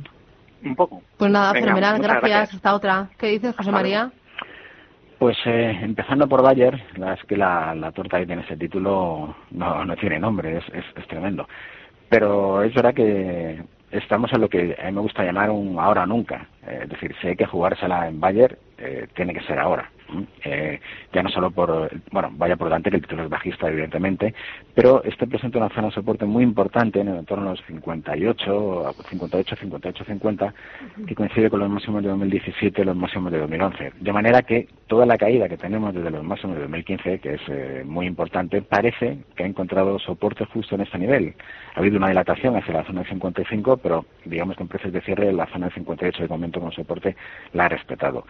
un, 0.63 0.75
poco. 0.75 1.03
Pues 1.18 1.31
nada, 1.31 1.53
fenomenal, 1.53 2.01
gracias. 2.01 2.56
Hasta 2.56 2.74
otra. 2.74 3.09
¿Qué 3.19 3.27
dices, 3.27 3.56
José 3.56 3.71
María? 3.71 4.12
Pues 5.19 5.38
eh, 5.45 5.80
empezando 5.81 6.27
por 6.27 6.42
Bayer, 6.44 6.81
la 6.98 7.13
es 7.13 7.24
que 7.24 7.38
la, 7.38 7.74
la 7.75 7.92
torta 7.92 8.19
que 8.19 8.25
tiene 8.25 8.42
ese 8.42 8.57
título 8.57 9.36
no, 9.51 9.86
no 9.86 9.95
tiene 9.95 10.19
nombre, 10.19 10.57
es, 10.57 10.63
es, 10.69 10.86
es 10.95 11.07
tremendo. 11.07 11.48
Pero 12.10 12.62
es 12.63 12.74
verdad 12.74 12.94
que 12.94 13.63
estamos 13.92 14.31
en 14.33 14.42
lo 14.42 14.50
que 14.50 14.75
a 14.81 14.86
mí 14.88 14.92
me 14.92 15.01
gusta 15.01 15.24
llamar 15.24 15.50
un 15.50 15.80
ahora 15.80 16.06
nunca. 16.06 16.48
Eh, 16.68 16.81
es 16.83 16.89
decir, 16.89 17.15
si 17.21 17.27
hay 17.27 17.36
que 17.36 17.45
jugársela 17.45 18.07
en 18.07 18.19
Bayer, 18.19 18.57
eh, 18.77 19.07
tiene 19.15 19.33
que 19.33 19.42
ser 19.44 19.60
ahora. 19.60 19.89
Eh, 20.44 20.80
ya 21.12 21.24
no 21.24 21.30
solo 21.30 21.51
por, 21.51 21.89
bueno, 22.12 22.30
vaya 22.33 22.56
por 22.56 22.68
delante 22.68 22.89
que 22.89 22.98
el 22.98 23.01
título 23.01 23.24
es 23.24 23.30
bajista, 23.30 23.69
evidentemente, 23.69 24.33
pero 24.74 25.04
este 25.04 25.27
presenta 25.27 25.57
una 25.57 25.69
zona 25.69 25.88
de 25.88 25.94
soporte 25.94 26.25
muy 26.25 26.44
importante 26.44 27.00
en 27.00 27.07
el 27.10 27.18
entorno 27.18 27.45
de 27.45 27.51
los 27.51 27.65
58, 27.65 28.94
58, 29.10 29.56
58, 29.56 30.06
50, 30.06 30.54
que 31.07 31.15
coincide 31.15 31.50
con 31.50 31.60
los 31.60 31.69
máximos 31.69 32.04
de 32.04 32.10
2017 32.10 32.81
y 32.81 32.86
los 32.86 32.95
máximos 32.95 33.31
de 33.31 33.39
2011. 33.39 33.94
De 34.00 34.13
manera 34.13 34.42
que 34.42 34.68
toda 34.88 35.06
la 35.06 35.18
caída 35.18 35.50
que 35.50 35.57
tenemos 35.57 35.94
desde 35.94 36.12
los 36.12 36.24
máximos 36.24 36.56
de 36.56 36.62
2015, 36.63 37.19
que 37.19 37.33
es 37.36 37.42
eh, 37.48 37.83
muy 37.86 38.06
importante, 38.06 38.62
parece 38.62 39.18
que 39.36 39.44
ha 39.44 39.48
encontrado 39.48 40.00
soporte 40.00 40.45
justo 40.45 40.75
en 40.75 40.81
este 40.81 40.98
nivel. 40.98 41.33
Ha 41.75 41.80
habido 41.80 41.98
una 41.98 42.09
dilatación 42.09 42.56
hacia 42.56 42.74
la 42.74 42.83
zona 42.83 43.01
de 43.01 43.09
55, 43.09 43.77
pero 43.77 44.06
digamos 44.25 44.56
que 44.56 44.63
en 44.63 44.69
precios 44.69 44.94
de 44.94 45.01
cierre 45.01 45.31
la 45.33 45.48
zona 45.48 45.68
de 45.68 45.74
58 45.74 46.24
de 46.24 46.30
momento 46.30 46.59
con 46.59 46.71
soporte 46.71 47.16
la 47.54 47.66
ha 47.66 47.69
respetado. 47.69 48.25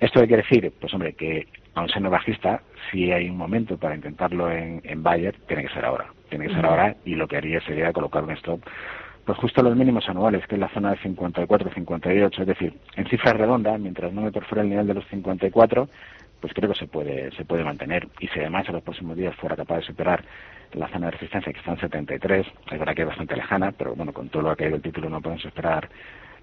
¿Esto 0.00 0.20
qué 0.20 0.26
quiere 0.26 0.42
decir? 0.42 0.72
Pues 0.80 0.92
hombre, 0.94 1.14
que 1.14 1.46
aun 1.74 1.88
siendo 1.88 2.10
bajista, 2.10 2.62
si 2.90 3.12
hay 3.12 3.28
un 3.28 3.36
momento 3.36 3.76
para 3.76 3.94
intentarlo 3.94 4.50
en, 4.50 4.80
en 4.84 5.02
Bayer, 5.02 5.34
tiene 5.46 5.64
que 5.64 5.72
ser 5.74 5.84
ahora. 5.84 6.06
Tiene 6.28 6.48
que 6.48 6.54
ser 6.54 6.66
ahora 6.66 6.96
y 7.04 7.14
lo 7.14 7.28
que 7.28 7.36
haría 7.36 7.60
sería 7.60 7.92
colocar 7.92 8.24
un 8.24 8.32
stop 8.32 8.60
pues 9.26 9.38
justo 9.38 9.60
los 9.60 9.76
mínimos 9.76 10.08
anuales, 10.08 10.46
que 10.46 10.54
es 10.54 10.60
la 10.60 10.68
zona 10.68 10.92
de 10.92 10.98
54-58, 10.98 12.40
es 12.40 12.46
decir, 12.46 12.74
en 12.94 13.08
cifra 13.08 13.32
redonda, 13.32 13.76
mientras 13.76 14.12
no 14.12 14.22
me 14.22 14.30
perfora 14.30 14.62
el 14.62 14.68
nivel 14.68 14.86
de 14.86 14.94
los 14.94 15.04
54, 15.08 15.88
pues 16.40 16.54
creo 16.54 16.70
que 16.70 16.78
se 16.78 16.86
puede, 16.86 17.32
se 17.32 17.44
puede 17.44 17.64
mantener. 17.64 18.06
Y 18.20 18.28
si 18.28 18.38
además 18.38 18.68
en 18.68 18.74
los 18.74 18.84
próximos 18.84 19.16
días 19.16 19.34
fuera 19.34 19.56
capaz 19.56 19.78
de 19.78 19.82
superar 19.82 20.24
la 20.74 20.86
zona 20.88 21.06
de 21.06 21.12
resistencia 21.12 21.52
que 21.52 21.58
está 21.58 21.72
en 21.72 21.80
73, 21.80 22.46
es 22.70 22.78
verdad 22.78 22.94
que 22.94 23.02
es 23.02 23.08
bastante 23.08 23.34
lejana, 23.34 23.72
pero 23.72 23.96
bueno, 23.96 24.12
con 24.12 24.28
todo 24.28 24.42
lo 24.42 24.48
que 24.50 24.52
ha 24.52 24.56
caído 24.66 24.76
el 24.76 24.82
título 24.82 25.10
no 25.10 25.20
podemos 25.20 25.44
esperar, 25.44 25.88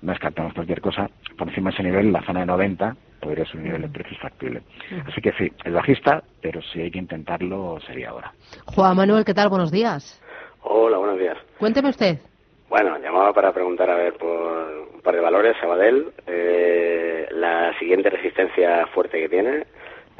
no 0.04 0.12
descartamos 0.12 0.54
cualquier 0.54 0.82
cosa. 0.82 1.10
Por 1.38 1.48
encima 1.48 1.70
de 1.70 1.76
ese 1.76 1.84
nivel, 1.84 2.12
la 2.12 2.22
zona 2.24 2.42
de 2.42 2.46
90 2.46 2.96
podría 3.22 3.46
ser 3.46 3.58
un 3.58 3.64
nivel 3.64 3.82
de 3.84 3.88
precios 3.88 4.20
factible. 4.20 4.62
Así 5.08 5.22
que 5.22 5.32
sí, 5.34 5.52
es 5.64 5.74
bajista, 5.74 6.22
pero 6.42 6.62
si 6.62 6.82
hay 6.82 6.92
que 6.92 7.00
intentarlo 7.00 7.80
sería 7.88 8.10
ahora. 8.10 8.34
Juan 8.66 8.98
Manuel, 8.98 9.24
¿qué 9.24 9.34
tal? 9.34 9.50
Buenos 9.50 9.72
días. 9.72 10.22
Hola, 10.62 10.98
buenos 10.98 11.18
días. 11.18 11.38
Cuénteme 11.58 11.90
usted. 11.90 12.20
Bueno, 12.70 12.98
llamaba 12.98 13.34
para 13.34 13.54
preguntar 13.54 13.90
a 13.90 13.96
ver 13.96 14.14
por 14.16 14.90
un 14.94 15.02
par 15.02 15.16
de 15.16 15.22
valores, 15.22 15.56
Sabadell, 15.62 16.12
eh, 16.28 17.28
la 17.32 17.78
siguiente 17.80 18.10
resistencia 18.10 18.88
fuerte 18.88 19.20
que 19.20 19.30
tiene 19.30 19.66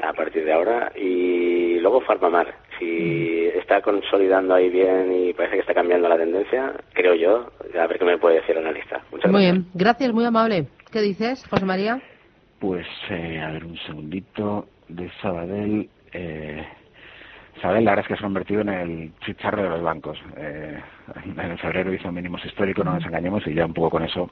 a 0.00 0.12
partir 0.12 0.44
de 0.44 0.52
ahora 0.52 0.92
y 0.94 1.78
luego 1.80 2.00
Farmamar, 2.00 2.54
si 2.78 3.46
está 3.54 3.80
consolidando 3.82 4.54
ahí 4.54 4.70
bien 4.70 5.12
y 5.12 5.32
parece 5.32 5.56
que 5.56 5.60
está 5.60 5.74
cambiando 5.74 6.08
la 6.08 6.16
tendencia, 6.16 6.72
creo 6.92 7.14
yo, 7.14 7.50
a 7.78 7.86
ver 7.86 7.98
qué 7.98 8.04
me 8.04 8.18
puede 8.18 8.36
decir 8.36 8.56
el 8.56 8.64
analista. 8.64 9.02
Muchas 9.10 9.30
muy 9.30 9.42
bien, 9.42 9.66
gracias, 9.74 10.12
muy 10.12 10.24
amable. 10.24 10.66
¿Qué 10.92 11.00
dices, 11.00 11.44
José 11.48 11.64
María? 11.64 12.00
Pues, 12.60 12.86
eh, 13.10 13.40
a 13.40 13.50
ver, 13.50 13.64
un 13.64 13.76
segundito 13.78 14.66
de 14.88 15.10
Sabadell. 15.20 15.88
Eh, 16.12 16.64
Sabadell, 17.60 17.84
la 17.84 17.90
verdad 17.92 18.04
es 18.04 18.08
que 18.08 18.14
se 18.14 18.20
ha 18.20 18.26
convertido 18.26 18.60
en 18.60 18.68
el 18.68 19.12
chicharro 19.24 19.62
de 19.62 19.68
los 19.68 19.82
bancos. 19.82 20.18
Eh, 20.36 20.80
en 21.36 21.58
febrero 21.58 21.92
hizo 21.92 22.10
mínimos 22.10 22.44
históricos, 22.44 22.84
no 22.84 22.94
nos 22.94 23.04
engañemos, 23.04 23.46
y 23.46 23.54
ya 23.54 23.66
un 23.66 23.74
poco 23.74 23.90
con 23.90 24.04
eso 24.04 24.30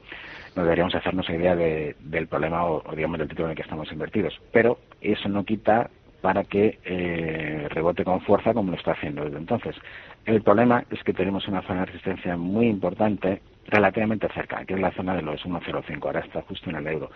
nos 0.55 0.65
deberíamos 0.65 0.95
hacernos 0.95 1.29
idea 1.29 1.55
de, 1.55 1.95
del 1.99 2.27
problema 2.27 2.65
o, 2.65 2.83
digamos, 2.95 3.19
del 3.19 3.27
título 3.27 3.47
en 3.47 3.51
el 3.51 3.55
que 3.55 3.63
estamos 3.63 3.91
invertidos. 3.91 4.39
Pero 4.51 4.77
eso 5.01 5.29
no 5.29 5.43
quita 5.43 5.89
para 6.23 6.45
que 6.45 6.79
eh, 6.85 7.67
rebote 7.69 8.05
con 8.05 8.21
fuerza 8.21 8.53
como 8.53 8.71
lo 8.71 8.77
está 8.77 8.93
haciendo 8.93 9.25
desde 9.25 9.39
entonces. 9.39 9.75
El 10.23 10.41
problema 10.41 10.85
es 10.89 11.03
que 11.03 11.11
tenemos 11.11 11.49
una 11.49 11.61
zona 11.63 11.81
de 11.81 11.87
resistencia 11.87 12.37
muy 12.37 12.67
importante 12.67 13.41
relativamente 13.67 14.29
cerca, 14.33 14.63
que 14.63 14.75
es 14.75 14.79
la 14.79 14.91
zona 14.91 15.15
de 15.15 15.21
los 15.21 15.45
1,05. 15.45 16.05
Ahora 16.05 16.21
está 16.21 16.41
justo 16.43 16.69
en 16.69 16.77
el 16.77 16.87
euro 16.87 17.09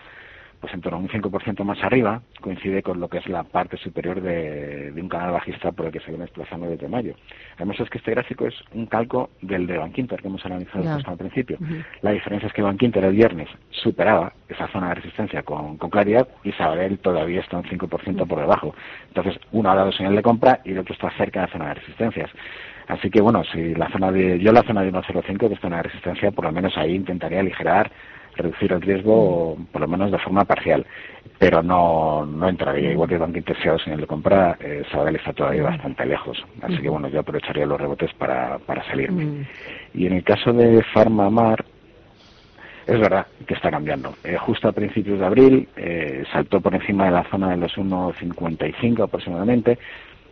pues 0.60 0.74
en 0.74 0.80
torno 0.80 0.98
a 0.98 1.00
un 1.00 1.08
5% 1.08 1.64
más 1.64 1.82
arriba, 1.82 2.20
coincide 2.40 2.82
con 2.82 2.98
lo 3.00 3.08
que 3.08 3.18
es 3.18 3.28
la 3.28 3.44
parte 3.44 3.76
superior 3.76 4.20
de, 4.20 4.92
un 4.96 5.08
canal 5.08 5.32
bajista 5.32 5.72
por 5.72 5.86
el 5.86 5.92
que 5.92 6.00
se 6.00 6.08
viene 6.08 6.24
desplazando 6.24 6.68
desde 6.68 6.88
mayo. 6.88 7.14
Además 7.56 7.78
es 7.80 7.88
que 7.90 7.98
este 7.98 8.10
gráfico 8.10 8.46
es 8.46 8.54
un 8.74 8.86
calco 8.86 9.30
del 9.40 9.66
de 9.66 9.78
Bankinter 9.78 10.20
que 10.20 10.28
hemos 10.28 10.44
analizado 10.44 10.84
al 11.04 11.16
principio. 11.16 11.58
La 12.02 12.10
diferencia 12.10 12.48
es 12.48 12.52
que 12.52 12.62
Bankinter 12.62 13.04
el 13.04 13.14
viernes 13.14 13.48
superaba 13.70 14.32
esa 14.48 14.66
zona 14.68 14.88
de 14.88 14.96
resistencia 14.96 15.42
con, 15.42 15.76
claridad 15.76 16.28
y 16.44 16.52
Sabadell 16.52 16.98
todavía 16.98 17.40
está 17.40 17.58
un 17.58 17.64
5% 17.64 18.26
por 18.26 18.40
debajo. 18.40 18.74
Entonces, 19.08 19.40
uno 19.52 19.70
ha 19.70 19.74
dado 19.74 19.92
señal 19.92 20.16
de 20.16 20.22
compra 20.22 20.60
y 20.64 20.72
el 20.72 20.78
otro 20.78 20.94
está 20.94 21.10
cerca 21.16 21.40
de 21.40 21.46
la 21.46 21.52
zona 21.52 21.68
de 21.68 21.74
resistencias. 21.74 22.30
Así 22.88 23.10
que 23.10 23.20
bueno, 23.20 23.44
si 23.52 23.74
la 23.74 23.90
zona 23.90 24.10
de, 24.10 24.38
yo 24.38 24.50
la 24.50 24.62
zona 24.62 24.82
de 24.82 24.92
1.05 24.92 25.48
que 25.48 25.54
está 25.54 25.66
en 25.66 25.74
la 25.74 25.82
resistencia, 25.82 26.30
por 26.30 26.46
lo 26.46 26.52
menos 26.52 26.76
ahí 26.76 26.94
intentaría 26.94 27.40
aligerar 27.40 27.90
reducir 28.38 28.72
el 28.72 28.80
riesgo, 28.80 29.56
por 29.70 29.80
lo 29.80 29.88
menos 29.88 30.10
de 30.10 30.18
forma 30.18 30.44
parcial. 30.44 30.86
Pero 31.38 31.62
no, 31.62 32.24
no 32.24 32.48
entraría. 32.48 32.92
Igual 32.92 33.08
que 33.08 33.14
el 33.14 33.20
Banco 33.20 33.38
Interciado 33.38 33.78
señal 33.78 34.00
de 34.00 34.06
compra, 34.06 34.56
eh, 34.60 34.82
Sabadell 34.90 35.16
está 35.16 35.32
todavía 35.32 35.62
bastante 35.62 36.04
lejos. 36.06 36.42
Así 36.62 36.78
que 36.78 36.88
bueno, 36.88 37.08
yo 37.08 37.20
aprovecharía 37.20 37.66
los 37.66 37.80
rebotes 37.80 38.12
para, 38.14 38.58
para 38.58 38.84
salirme. 38.84 39.46
Y 39.94 40.06
en 40.06 40.14
el 40.14 40.24
caso 40.24 40.52
de 40.52 40.82
Farmamar, 40.94 41.64
es 42.88 42.98
verdad 42.98 43.26
que 43.46 43.54
está 43.54 43.70
cambiando. 43.70 44.14
Eh, 44.24 44.36
justo 44.38 44.66
a 44.66 44.72
principios 44.72 45.20
de 45.20 45.26
abril 45.26 45.68
eh, 45.76 46.24
saltó 46.32 46.60
por 46.60 46.74
encima 46.74 47.04
de 47.04 47.10
la 47.10 47.24
zona 47.24 47.50
de 47.50 47.58
los 47.58 47.76
1,55 47.76 49.04
aproximadamente, 49.04 49.78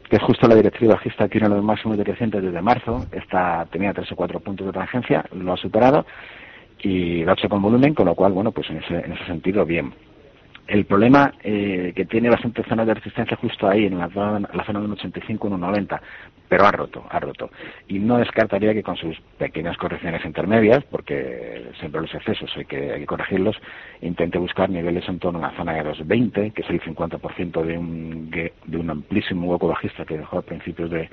que 0.09 0.17
es 0.17 0.23
justo 0.23 0.49
la 0.49 0.55
directriz 0.55 0.89
bajista 0.89 1.25
que 1.25 1.39
tiene 1.39 1.55
los 1.55 1.63
máximos 1.63 1.99
decrecientes 1.99 2.43
desde 2.43 2.63
marzo. 2.63 3.07
Esta 3.13 3.67
tenía 3.71 3.93
tres 3.93 4.11
o 4.11 4.17
cuatro 4.17 4.41
puntos 4.41 4.67
de 4.67 4.73
tangencia, 4.73 5.25
lo 5.33 5.53
ha 5.53 5.57
superado 5.57 6.07
y 6.83 7.23
hecho 7.23 7.49
con 7.49 7.63
volumen, 7.63 7.95
con 7.95 8.07
lo 8.07 8.15
cual, 8.15 8.33
bueno, 8.33 8.53
pues 8.53 8.69
en 8.71 8.79
ese, 8.79 8.95
en 8.97 9.13
ese 9.13 9.25
sentido, 9.27 9.65
bien. 9.65 9.93
El 10.67 10.85
problema 10.85 11.33
eh, 11.45 11.93
que 11.95 12.07
tiene 12.07 12.29
bastante 12.29 12.65
zonas 12.65 12.89
de 12.89 12.95
resistencia 12.95 13.37
justo 13.37 13.69
ahí, 13.69 13.87
en 13.87 13.99
la 13.99 14.09
zona, 14.09 14.49
la 14.53 14.65
zona 14.65 14.81
de 14.81 14.87
un 14.87 14.93
85, 14.93 15.47
un 15.47 15.61
90, 15.61 16.03
pero 16.49 16.67
ha 16.67 16.73
roto, 16.73 17.05
ha 17.09 17.21
roto. 17.21 17.51
Y 17.87 18.01
no 18.01 18.19
descartaría 18.19 18.75
que 18.75 18.83
con 18.83 18.97
sus 18.97 19.17
pequeñas 19.39 19.77
correcciones 19.77 20.25
intermedias, 20.25 20.83
porque 20.91 21.71
siempre 21.79 22.01
los 22.01 22.13
excesos 22.13 22.51
hay 22.57 22.65
que, 22.65 22.93
hay 22.93 23.01
que 23.01 23.07
corregirlos, 23.07 23.57
intente 24.01 24.39
buscar 24.39 24.69
niveles 24.69 25.09
en 25.09 25.21
torno 25.21 25.39
a 25.39 25.53
la 25.53 25.57
zona 25.57 25.75
de 25.75 25.85
los 25.85 26.05
20, 26.05 26.51
que 26.51 26.63
es 26.63 26.71
el 26.71 26.81
50% 26.81 27.63
de 27.63 27.79
un, 27.79 28.31
de 28.31 28.77
un 28.77 28.91
amplísimo 28.91 29.47
hueco 29.47 29.69
bajista 29.69 30.05
que 30.05 30.19
dejó 30.19 30.39
a 30.39 30.43
principios 30.43 30.91
de 30.91 31.09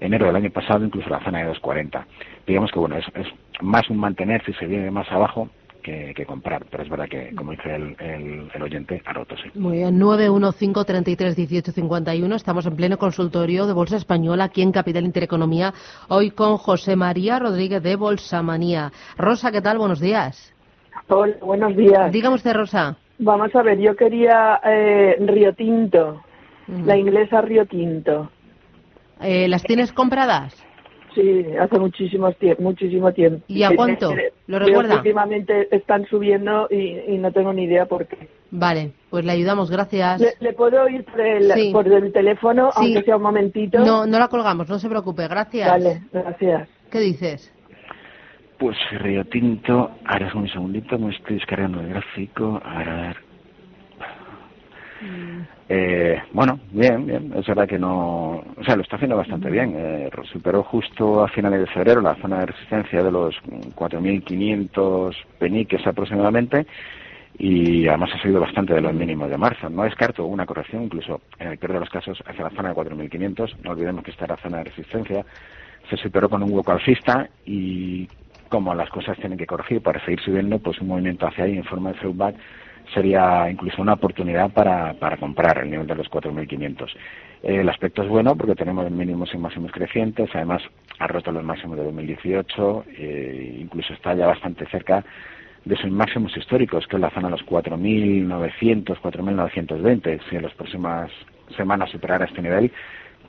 enero 0.00 0.26
del 0.26 0.36
año 0.36 0.50
pasado, 0.50 0.84
incluso 0.84 1.08
la 1.08 1.22
zona 1.22 1.40
de 1.40 1.46
los 1.46 1.60
40. 1.60 2.06
Digamos 2.46 2.70
que 2.72 2.78
bueno, 2.78 2.96
es, 2.96 3.04
es 3.14 3.26
más 3.60 3.88
un 3.90 3.98
mantener 3.98 4.44
si 4.44 4.52
se 4.54 4.66
viene 4.66 4.90
más 4.90 5.10
abajo 5.12 5.48
que, 5.82 6.24
comprar. 6.26 6.64
Pero 6.70 6.82
es 6.82 6.88
verdad 6.88 7.08
que, 7.08 7.34
como 7.34 7.50
dice 7.52 7.74
el, 7.74 7.96
el, 8.54 8.62
oyente, 8.62 9.02
ha 9.04 9.12
roto, 9.12 9.36
sí. 9.36 9.50
Muy 9.54 9.78
bien, 9.78 10.00
915331851. 10.00 12.34
Estamos 12.34 12.66
en 12.66 12.76
pleno 12.76 12.98
consultorio 12.98 13.66
de 13.66 13.72
Bolsa 13.72 13.96
Española 13.96 14.44
aquí 14.44 14.62
en 14.62 14.70
Capital 14.72 15.04
Intereconomía. 15.04 15.72
Hoy 16.08 16.30
con 16.30 16.56
José 16.56 16.96
María 16.96 17.38
Rodríguez 17.38 17.82
de 17.82 17.96
Bolsamanía. 17.96 18.92
Rosa, 19.16 19.50
¿qué 19.50 19.60
tal? 19.60 19.78
Buenos 19.78 20.00
días. 20.00 20.54
Hola, 21.08 21.34
buenos 21.40 21.76
días. 21.76 22.12
Dígame 22.12 22.36
usted, 22.36 22.52
Rosa. 22.52 22.96
Vamos 23.18 23.54
a 23.54 23.62
ver, 23.62 23.78
yo 23.78 23.96
quería 23.96 24.60
eh, 24.64 25.16
Río 25.20 25.52
Tinto, 25.54 26.22
la 26.68 26.96
inglesa 26.96 27.42
Río 27.42 27.66
Tinto. 27.66 28.30
Eh, 29.22 29.48
¿Las 29.48 29.62
tienes 29.62 29.92
compradas? 29.92 30.66
Sí, 31.14 31.44
hace 31.60 31.78
muchísimo 31.78 32.32
tiempo, 32.32 32.62
muchísimo 32.62 33.12
tiempo. 33.12 33.44
¿Y 33.48 33.62
a 33.62 33.74
cuánto? 33.74 34.14
¿Lo 34.46 34.58
recuerda? 34.58 34.96
últimamente 34.96 35.74
están 35.74 36.06
subiendo 36.06 36.68
y, 36.70 37.18
no 37.18 37.32
tengo 37.32 37.52
ni 37.52 37.64
idea 37.64 37.86
por 37.86 38.06
qué. 38.06 38.28
Vale, 38.52 38.92
pues 39.10 39.24
le 39.24 39.32
ayudamos, 39.32 39.70
gracias. 39.70 40.20
¿Le, 40.40 40.52
puedo 40.52 40.88
ir 40.88 41.04
por 41.04 41.20
el, 41.20 41.72
por 41.72 41.86
el 41.86 42.12
teléfono, 42.12 42.70
aunque 42.74 43.02
sea 43.02 43.16
un 43.16 43.22
momentito? 43.22 43.78
No, 43.80 44.06
no 44.06 44.18
la 44.18 44.28
colgamos, 44.28 44.68
no 44.68 44.78
se 44.78 44.88
preocupe, 44.88 45.26
gracias. 45.26 45.68
Vale, 45.68 46.02
gracias. 46.12 46.68
¿Qué 46.90 47.00
dices? 47.00 47.52
Pues 48.58 48.76
Río 48.92 49.24
Tinto, 49.24 49.90
ahora 50.04 50.30
un 50.34 50.48
segundito, 50.48 50.98
me 50.98 51.14
estoy 51.14 51.36
descargando 51.36 51.80
el 51.80 51.88
gráfico, 51.88 52.60
a 52.64 52.78
ver... 52.78 53.29
Mm. 55.00 55.40
Eh, 55.68 56.22
bueno, 56.32 56.60
bien, 56.72 57.06
bien. 57.06 57.32
Es 57.36 57.46
verdad 57.46 57.68
que 57.68 57.78
no. 57.78 58.42
O 58.56 58.64
sea, 58.64 58.76
lo 58.76 58.82
está 58.82 58.96
haciendo 58.96 59.16
bastante 59.16 59.50
bien. 59.50 59.74
Eh, 59.76 60.10
superó 60.32 60.62
justo 60.62 61.22
a 61.22 61.28
finales 61.28 61.60
de 61.60 61.66
febrero 61.66 62.00
la 62.00 62.16
zona 62.16 62.40
de 62.40 62.46
resistencia 62.46 63.02
de 63.02 63.10
los 63.10 63.34
4.500 63.76 65.14
peniques 65.38 65.86
aproximadamente 65.86 66.66
y 67.38 67.88
además 67.88 68.10
ha 68.14 68.20
subido 68.20 68.40
bastante 68.40 68.74
de 68.74 68.80
los 68.80 68.92
mínimos 68.92 69.30
de 69.30 69.38
marzo. 69.38 69.70
No 69.70 69.84
descarto 69.84 70.26
una 70.26 70.44
corrección, 70.44 70.84
incluso 70.84 71.22
en 71.38 71.48
el 71.48 71.58
peor 71.58 71.74
de 71.74 71.80
los 71.80 71.88
casos, 71.88 72.22
hacia 72.26 72.44
la 72.44 72.50
zona 72.50 72.70
de 72.70 72.74
4.500. 72.74 73.56
No 73.64 73.70
olvidemos 73.70 74.04
que 74.04 74.10
esta 74.10 74.26
era 74.26 74.36
la 74.36 74.42
zona 74.42 74.58
de 74.58 74.64
resistencia. 74.64 75.24
Se 75.88 75.96
superó 75.96 76.28
con 76.28 76.42
un 76.42 76.52
hueco 76.52 76.72
alcista 76.72 77.28
y 77.46 78.06
como 78.50 78.74
las 78.74 78.90
cosas 78.90 79.16
tienen 79.18 79.38
que 79.38 79.46
corregir 79.46 79.80
para 79.80 80.04
seguir 80.04 80.20
subiendo, 80.20 80.58
pues 80.58 80.80
un 80.80 80.88
movimiento 80.88 81.26
hacia 81.26 81.44
ahí 81.44 81.56
en 81.56 81.64
forma 81.64 81.92
de 81.92 81.98
feedback 82.00 82.34
sería 82.94 83.50
incluso 83.50 83.80
una 83.82 83.94
oportunidad 83.94 84.50
para, 84.50 84.94
para 84.94 85.16
comprar 85.16 85.58
el 85.58 85.70
nivel 85.70 85.86
de 85.86 85.94
los 85.94 86.10
4.500. 86.10 86.88
el 87.42 87.68
aspecto 87.68 88.02
es 88.02 88.08
bueno 88.08 88.36
porque 88.36 88.54
tenemos 88.54 88.90
mínimos 88.90 89.32
y 89.34 89.38
máximos 89.38 89.72
crecientes, 89.72 90.30
además 90.34 90.62
ha 90.98 91.06
roto 91.06 91.32
los 91.32 91.44
máximos 91.44 91.78
de 91.78 91.84
2018, 91.84 92.84
eh, 92.96 93.58
incluso 93.60 93.92
está 93.94 94.14
ya 94.14 94.26
bastante 94.26 94.66
cerca 94.66 95.04
de 95.64 95.76
sus 95.76 95.90
máximos 95.90 96.36
históricos, 96.36 96.86
que 96.86 96.96
es 96.96 97.02
la 97.02 97.10
zona 97.10 97.28
de 97.28 97.32
los 97.32 97.46
4.900, 97.46 98.98
4.920. 99.00 100.20
Si 100.28 100.36
en 100.36 100.42
las 100.42 100.54
próximas 100.54 101.10
semanas 101.56 101.90
superara 101.90 102.24
este 102.24 102.42
nivel, 102.42 102.72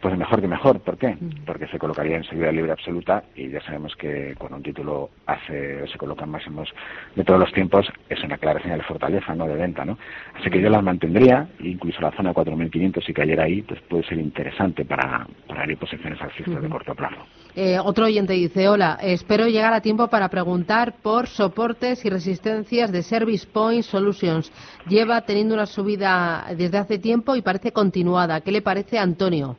pues 0.01 0.17
mejor 0.17 0.41
que 0.41 0.47
mejor. 0.47 0.79
¿Por 0.79 0.97
qué? 0.97 1.09
Mm. 1.09 1.45
Porque 1.45 1.67
se 1.67 1.77
colocaría 1.77 2.17
en 2.17 2.23
seguridad 2.23 2.53
libre 2.53 2.71
absoluta 2.71 3.23
y 3.35 3.49
ya 3.49 3.61
sabemos 3.61 3.95
que 3.95 4.35
cuando 4.37 4.57
un 4.57 4.63
título 4.63 5.09
hace 5.25 5.87
se 5.87 5.97
coloca 5.97 6.25
en 6.25 6.31
máximos 6.31 6.69
de 7.15 7.23
todos 7.23 7.39
los 7.39 7.51
tiempos 7.53 7.87
es 8.09 8.23
una 8.23 8.37
clara 8.37 8.61
señal 8.61 8.79
de 8.79 8.85
fortaleza, 8.85 9.35
no 9.35 9.47
de 9.47 9.55
venta, 9.55 9.85
¿no? 9.85 9.97
Así 10.39 10.49
que 10.49 10.61
yo 10.61 10.69
las 10.69 10.83
mantendría, 10.83 11.47
incluso 11.59 12.01
la 12.01 12.11
zona 12.11 12.29
de 12.29 12.35
4.500 12.35 13.05
si 13.05 13.13
cayera 13.13 13.43
ahí, 13.43 13.61
pues 13.61 13.79
puede 13.81 14.03
ser 14.03 14.17
interesante 14.17 14.85
para, 14.85 15.27
para 15.47 15.61
abrir 15.61 15.77
posiciones 15.77 16.21
alcistas 16.21 16.61
de 16.61 16.69
corto 16.69 16.95
plazo. 16.95 17.21
Eh, 17.55 17.77
otro 17.79 18.05
oyente 18.05 18.33
dice, 18.33 18.69
hola, 18.69 18.97
espero 19.01 19.47
llegar 19.47 19.73
a 19.73 19.81
tiempo 19.81 20.07
para 20.07 20.29
preguntar 20.29 20.95
por 21.01 21.27
soportes 21.27 22.05
y 22.05 22.09
resistencias 22.09 22.91
de 22.91 23.03
Service 23.03 23.45
Point 23.45 23.83
Solutions. 23.83 24.51
Lleva 24.87 25.21
teniendo 25.21 25.53
una 25.53 25.65
subida 25.65 26.45
desde 26.57 26.77
hace 26.77 26.97
tiempo 26.97 27.35
y 27.35 27.41
parece 27.41 27.71
continuada. 27.71 28.41
¿Qué 28.41 28.51
le 28.51 28.61
parece, 28.61 28.97
Antonio? 28.97 29.57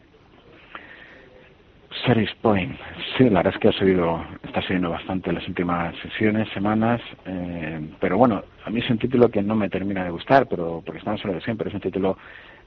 Service 2.07 2.35
Point, 2.41 2.77
sí, 3.17 3.25
la 3.25 3.43
verdad 3.43 3.55
es 3.55 3.61
que 3.61 3.69
ha 3.69 3.73
subido, 3.73 4.25
está 4.43 4.63
subiendo 4.63 4.91
bastante 4.91 5.29
en 5.31 5.37
las 5.37 5.47
últimas 5.47 5.95
sesiones, 5.99 6.49
semanas, 6.51 7.01
eh, 7.27 7.81
pero 8.01 8.17
bueno, 8.17 8.43
a 8.65 8.71
mí 8.71 8.81
es 8.81 8.91
un 8.91 8.99
título 8.99 9.29
que 9.29 9.43
no 9.43 9.55
me 9.55 9.69
termina 9.69 10.03
de 10.03 10.11
gustar, 10.11 10.47
pero 10.49 10.83
porque 10.85 10.99
estamos 10.99 11.21
hablando 11.21 11.41
de 11.41 11.45
siempre, 11.45 11.69
es 11.69 11.75
un 11.75 11.81
título 11.81 12.17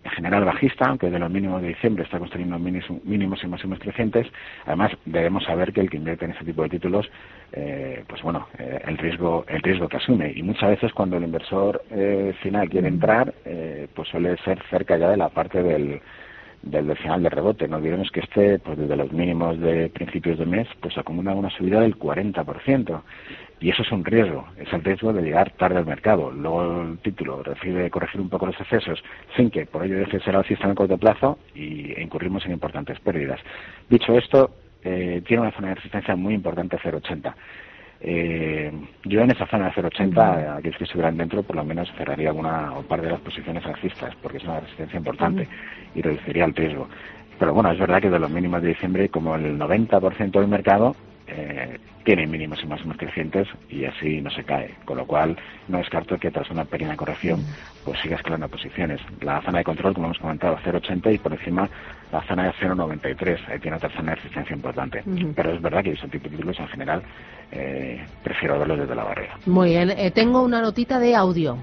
en 0.03 0.12
general 0.12 0.46
bajista, 0.46 0.86
aunque 0.86 1.10
de 1.10 1.17
los 1.17 1.32
mínimos 1.32 1.63
de 1.63 1.70
diciembre 1.70 2.03
está 2.03 2.20
construyendo 2.20 2.60
mínimos, 2.60 3.44
y 3.44 3.48
máximos 3.48 3.79
crecientes. 3.79 4.27
Además, 4.67 4.91
debemos 5.05 5.44
saber 5.44 5.74
que 5.74 5.82
el 5.82 5.89
que 5.89 5.98
invierte 5.98 6.25
en 6.25 6.32
ese 6.32 6.46
tipo 6.46 6.62
de 6.62 6.70
títulos, 6.70 7.10
eh, 7.53 8.03
pues 8.08 8.22
bueno, 8.22 8.48
eh, 8.60 8.84
el 8.86 9.00
riesgo 9.00 9.46
el 9.48 9.63
riesgo 9.63 9.89
que 9.89 9.98
asume. 9.98 10.32
Y 10.36 10.44
muchas 10.44 10.70
veces 10.70 10.94
cuando 10.94 11.17
el 11.17 11.24
inversor 11.24 11.82
final 12.44 12.70
quiere 12.70 12.88
entrar, 12.88 13.34
pues 13.96 14.08
suele 14.10 14.38
ser 14.44 14.62
cerca 14.70 14.96
ya 14.96 15.10
de 15.10 15.17
la 15.17 15.29
parte 15.29 15.63
del 15.63 16.00
del 16.62 16.96
final 16.98 17.24
de 17.24 17.30
rebote. 17.30 17.68
No 17.68 17.78
olvidemos 17.78 18.10
que 18.12 18.22
este, 18.22 18.60
pues 18.60 18.78
desde 18.78 18.96
los 18.96 19.12
mínimos 19.12 19.60
de 19.60 19.90
principios 19.90 20.38
de 20.40 20.46
mes, 20.46 20.68
pues 20.82 20.98
acumula 20.98 21.34
una 21.34 21.50
subida 21.50 21.82
del 21.82 21.98
40%. 21.98 23.02
Y 23.62 23.70
eso 23.70 23.84
es 23.84 23.92
un 23.92 24.04
riesgo, 24.04 24.46
es 24.58 24.72
el 24.74 24.84
riesgo 24.84 25.14
de 25.14 25.22
llegar 25.22 25.52
tarde 25.52 25.78
al 25.78 25.86
mercado. 25.86 26.30
Luego 26.30 26.82
el 26.82 26.98
título 27.00 27.42
recibe 27.42 27.90
corregir 27.90 28.20
un 28.20 28.30
poco 28.30 28.48
los 28.48 28.60
excesos 28.60 29.02
sin 29.36 29.50
que 29.50 29.66
por 29.66 29.86
ello 29.86 29.98
deje 29.98 30.18
de 30.18 30.24
ser 30.24 30.36
alcista 30.36 30.68
en 30.68 30.76
corto 30.76 30.98
plazo 30.98 31.40
y 31.56 32.00
incurrimos 32.00 32.46
en 32.46 32.52
importantes 32.52 33.00
pérdidas. 33.00 33.40
Dicho 33.90 34.18
esto, 34.18 34.52
eh, 34.84 35.22
tiene 35.26 35.42
una 35.42 35.52
zona 35.52 35.70
de 35.70 35.76
resistencia 35.76 36.16
muy 36.16 36.34
importante 36.34 36.78
0,80. 36.78 37.34
Eh, 38.08 38.72
yo 39.06 39.22
en 39.22 39.32
esa 39.32 39.48
zona 39.48 39.66
de 39.66 39.72
0,80, 39.72 40.58
aquellos 40.60 40.78
que 40.78 40.84
estuvieran 40.84 41.18
dentro, 41.18 41.42
por 41.42 41.56
lo 41.56 41.64
menos 41.64 41.92
cerraría 41.98 42.32
una 42.32 42.72
o 42.74 42.84
par 42.84 43.02
de 43.02 43.10
las 43.10 43.20
posiciones 43.20 43.66
alcistas, 43.66 44.14
porque 44.22 44.38
es 44.38 44.44
una 44.44 44.60
resistencia 44.60 44.98
importante 45.00 45.48
y 45.96 46.04
reduciría 46.04 46.46
el 46.46 46.54
riesgo. 46.54 46.88
Pero 47.40 47.56
bueno, 47.56 47.72
es 47.72 47.80
verdad 47.80 48.00
que 48.00 48.12
de 48.12 48.20
los 48.20 48.30
mínimos 48.30 48.62
de 48.62 48.70
diciembre, 48.70 49.10
como 49.10 49.34
el 49.34 49.58
90% 49.58 50.40
del 50.40 50.48
mercado 50.48 50.96
eh, 51.26 51.80
tiene 52.06 52.28
mínimos 52.28 52.64
y 52.64 52.68
máximos 52.68 52.98
crecientes 52.98 53.48
y 53.68 53.84
así 53.84 54.22
no 54.22 54.30
se 54.30 54.44
cae. 54.44 54.76
Con 54.86 54.98
lo 54.98 55.06
cual, 55.06 55.36
no 55.68 55.80
descarto 55.80 56.18
que 56.18 56.32
tras 56.32 56.50
una 56.52 56.64
pequeña 56.64 56.96
corrección, 56.96 57.44
pues 57.84 58.00
siga 58.00 58.16
escalando 58.16 58.48
posiciones. 58.48 59.02
La 59.22 59.42
zona 59.42 59.58
de 59.58 59.64
control, 59.66 59.96
como 59.96 60.08
hemos 60.08 60.20
comentado, 60.20 60.58
0,80 60.64 61.16
y 61.16 61.18
por 61.18 61.34
encima 61.34 61.68
la 62.12 62.22
zona 62.28 62.44
de 62.44 62.52
0,93. 62.52 63.50
Ahí 63.50 63.60
tiene 63.60 63.78
otra 63.78 63.90
zona 63.90 64.12
de 64.12 64.16
resistencia 64.18 64.56
importante. 64.56 65.04
Pero 65.36 65.52
es 65.52 65.62
verdad 65.62 65.84
que 65.84 65.92
ese 65.92 66.08
tipo 66.08 66.30
de 66.30 66.38
títulos 66.38 66.60
en 66.60 66.68
general 66.68 67.02
eh, 67.52 68.06
prefiero 68.24 68.60
verlos 68.60 68.80
desde 68.80 68.96
la 68.96 69.04
barrera. 69.04 69.38
Muy 69.48 69.70
bien. 69.70 69.90
Eh, 69.90 70.12
tengo 70.12 70.44
una 70.44 70.62
notita 70.62 71.00
de 71.00 71.16
audio. 71.16 71.58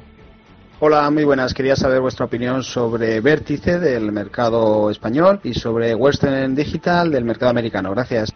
Hola, 0.81 1.09
muy 1.13 1.23
buenas. 1.23 1.55
Quería 1.55 1.77
saber 1.77 2.01
vuestra 2.01 2.27
opinión 2.27 2.65
sobre 2.65 3.21
Vértice 3.21 3.79
del 3.79 4.11
mercado 4.11 4.91
español 4.91 5.39
y 5.45 5.55
sobre 5.55 5.95
Western 5.95 6.57
Digital 6.57 7.13
del 7.13 7.25
mercado 7.25 7.51
americano. 7.51 7.93
Gracias. 7.93 8.35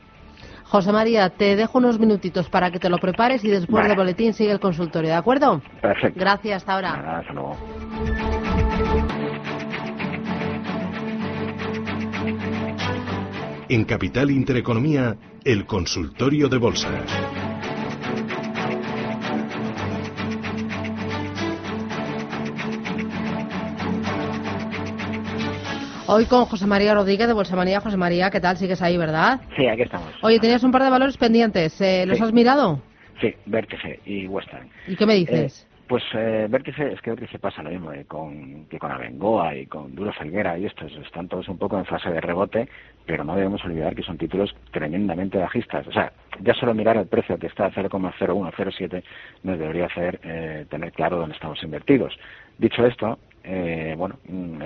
José 0.69 0.93
María, 0.93 1.31
te 1.31 1.55
dejo 1.55 1.79
unos 1.79 2.01
minutitos 2.01 2.49
para 2.49 2.73
que 2.73 2.81
te 2.81 2.89
lo 2.89 2.99
prepares 2.99 3.45
y 3.45 3.49
después 3.49 3.87
del 3.87 3.97
boletín 3.97 4.35
sigue 4.35 4.51
el 4.51 4.59
consultorio, 4.61 5.11
¿de 5.11 5.17
acuerdo? 5.17 5.63
Perfecto. 5.81 6.19
Gracias, 6.19 6.57
hasta 6.57 6.75
ahora. 6.75 6.97
Nada, 6.97 7.19
hasta 7.19 7.33
luego. 7.33 7.57
En 13.69 13.85
Capital 13.85 14.31
Intereconomía, 14.31 15.17
el 15.45 15.67
consultorio 15.67 16.49
de 16.49 16.59
bolsa. 16.59 16.89
Hoy 26.09 26.27
con 26.27 26.45
José 26.45 26.67
María 26.67 26.95
Rodríguez 26.95 27.27
de 27.27 27.33
Bolsa 27.33 27.57
Manía. 27.57 27.81
José 27.81 27.97
María, 27.97 28.31
¿qué 28.31 28.41
tal? 28.41 28.57
Sigues 28.57 28.81
ahí, 28.81 28.97
¿verdad? 28.97 29.41
Sí, 29.57 29.67
aquí 29.67 29.83
estamos. 29.83 30.13
Oye, 30.23 30.39
tenías 30.39 30.63
un 30.63 30.71
par 30.71 30.83
de 30.85 30.91
valores 30.91 31.17
pendientes. 31.17 31.81
Eh, 31.81 32.05
¿Los 32.07 32.19
Sí. 32.19 32.25
has 32.25 32.33
mirado? 32.33 32.81
Sí, 33.21 33.35
Vértice 33.47 34.01
y 34.05 34.27
Western. 34.29 34.69
¿Y 34.87 34.95
qué 34.95 35.05
me 35.07 35.15
dices? 35.15 35.65
Eh, 35.65 35.77
pues 35.89 36.03
eh, 36.15 36.47
Vértice, 36.49 36.93
es 36.93 37.01
que 37.01 37.11
Vértice 37.11 37.39
pasa 37.41 37.63
lo 37.63 37.71
mismo 37.71 37.93
eh, 37.93 38.05
con, 38.07 38.67
que 38.67 38.79
con 38.79 38.93
Abengoa 38.93 39.55
y 39.57 39.67
con 39.67 39.95
Duro 39.97 40.13
Felguera 40.13 40.57
y 40.59 40.67
estos. 40.67 40.93
Están 41.05 41.27
todos 41.29 41.49
un 41.49 41.59
poco 41.59 41.77
en 41.79 41.85
fase 41.87 42.09
de 42.11 42.21
rebote, 42.21 42.69
pero 43.05 43.25
no 43.25 43.35
debemos 43.35 43.65
olvidar 43.65 43.95
que 43.97 44.03
son 44.03 44.17
títulos 44.17 44.55
tremendamente 44.73 45.39
bajistas. 45.39 45.87
O 45.89 45.93
sea, 45.93 46.13
ya 46.41 46.55
solo 46.55 46.73
mirar 46.75 46.97
el 46.99 47.07
precio 47.07 47.37
que 47.39 47.49
está 47.49 47.67
a 47.67 47.73
0,0107 47.73 49.03
nos 49.43 49.59
debería 49.59 49.87
hacer 49.87 50.21
eh, 50.23 50.67
tener 50.71 50.93
claro 50.93 51.17
dónde 51.19 51.35
estamos 51.35 51.61
invertidos. 51.65 52.17
Dicho 52.59 52.87
esto, 52.87 53.19
eh, 53.49 53.95
bueno, 53.97 54.17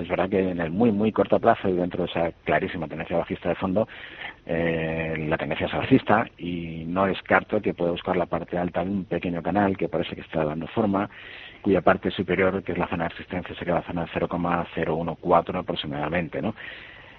es 0.00 0.08
verdad 0.08 0.30
que 0.30 0.40
en 0.40 0.58
el 0.58 0.70
muy, 0.70 0.90
muy 0.90 1.12
corto 1.12 1.38
plazo 1.38 1.68
y 1.68 1.74
dentro 1.74 2.04
de 2.04 2.10
esa 2.10 2.32
clarísima 2.44 2.88
tendencia 2.88 3.18
bajista 3.18 3.50
de 3.50 3.54
fondo, 3.56 3.86
eh, 4.46 5.16
la 5.28 5.36
tendencia 5.36 5.66
es 5.66 5.74
alcista 5.74 6.24
y 6.38 6.84
no 6.86 7.04
descarto 7.04 7.60
que 7.60 7.74
pueda 7.74 7.90
buscar 7.90 8.16
la 8.16 8.24
parte 8.24 8.56
alta 8.56 8.82
de 8.82 8.90
un 8.90 9.04
pequeño 9.04 9.42
canal 9.42 9.76
que 9.76 9.90
parece 9.90 10.14
que 10.14 10.22
está 10.22 10.44
dando 10.44 10.66
forma, 10.68 11.10
cuya 11.60 11.82
parte 11.82 12.10
superior, 12.10 12.62
que 12.62 12.72
es 12.72 12.78
la 12.78 12.88
zona 12.88 13.04
de 13.04 13.10
resistencia, 13.10 13.54
se 13.54 13.66
queda 13.66 13.80
la 13.80 13.82
zona 13.82 14.06
de 14.06 14.12
0,014 14.14 15.58
aproximadamente, 15.58 16.40
¿no? 16.40 16.54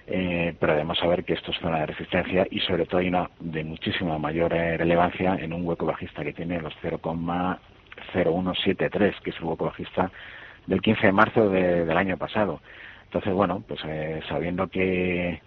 Eh, 0.07 0.55
pero 0.59 0.73
debemos 0.73 0.97
saber 0.97 1.23
que 1.23 1.33
esto 1.33 1.51
es 1.51 1.59
zona 1.59 1.81
de 1.81 1.85
resistencia 1.85 2.47
y 2.49 2.59
sobre 2.61 2.87
todo 2.87 3.01
hay 3.01 3.09
una 3.09 3.29
de 3.39 3.63
muchísima 3.63 4.17
mayor 4.17 4.51
eh, 4.51 4.77
relevancia 4.77 5.35
en 5.35 5.53
un 5.53 5.63
hueco 5.65 5.85
bajista 5.85 6.23
que 6.23 6.33
tiene 6.33 6.59
los 6.59 6.73
0,0173, 6.81 9.21
que 9.21 9.29
es 9.29 9.37
el 9.37 9.43
hueco 9.43 9.65
bajista 9.65 10.09
del 10.67 10.81
15 10.81 11.07
de 11.07 11.13
marzo 11.13 11.49
de- 11.49 11.85
del 11.85 11.97
año 11.97 12.17
pasado. 12.17 12.61
Entonces, 13.05 13.33
bueno, 13.33 13.63
pues 13.67 13.79
eh, 13.85 14.21
sabiendo 14.29 14.67
que 14.67 15.41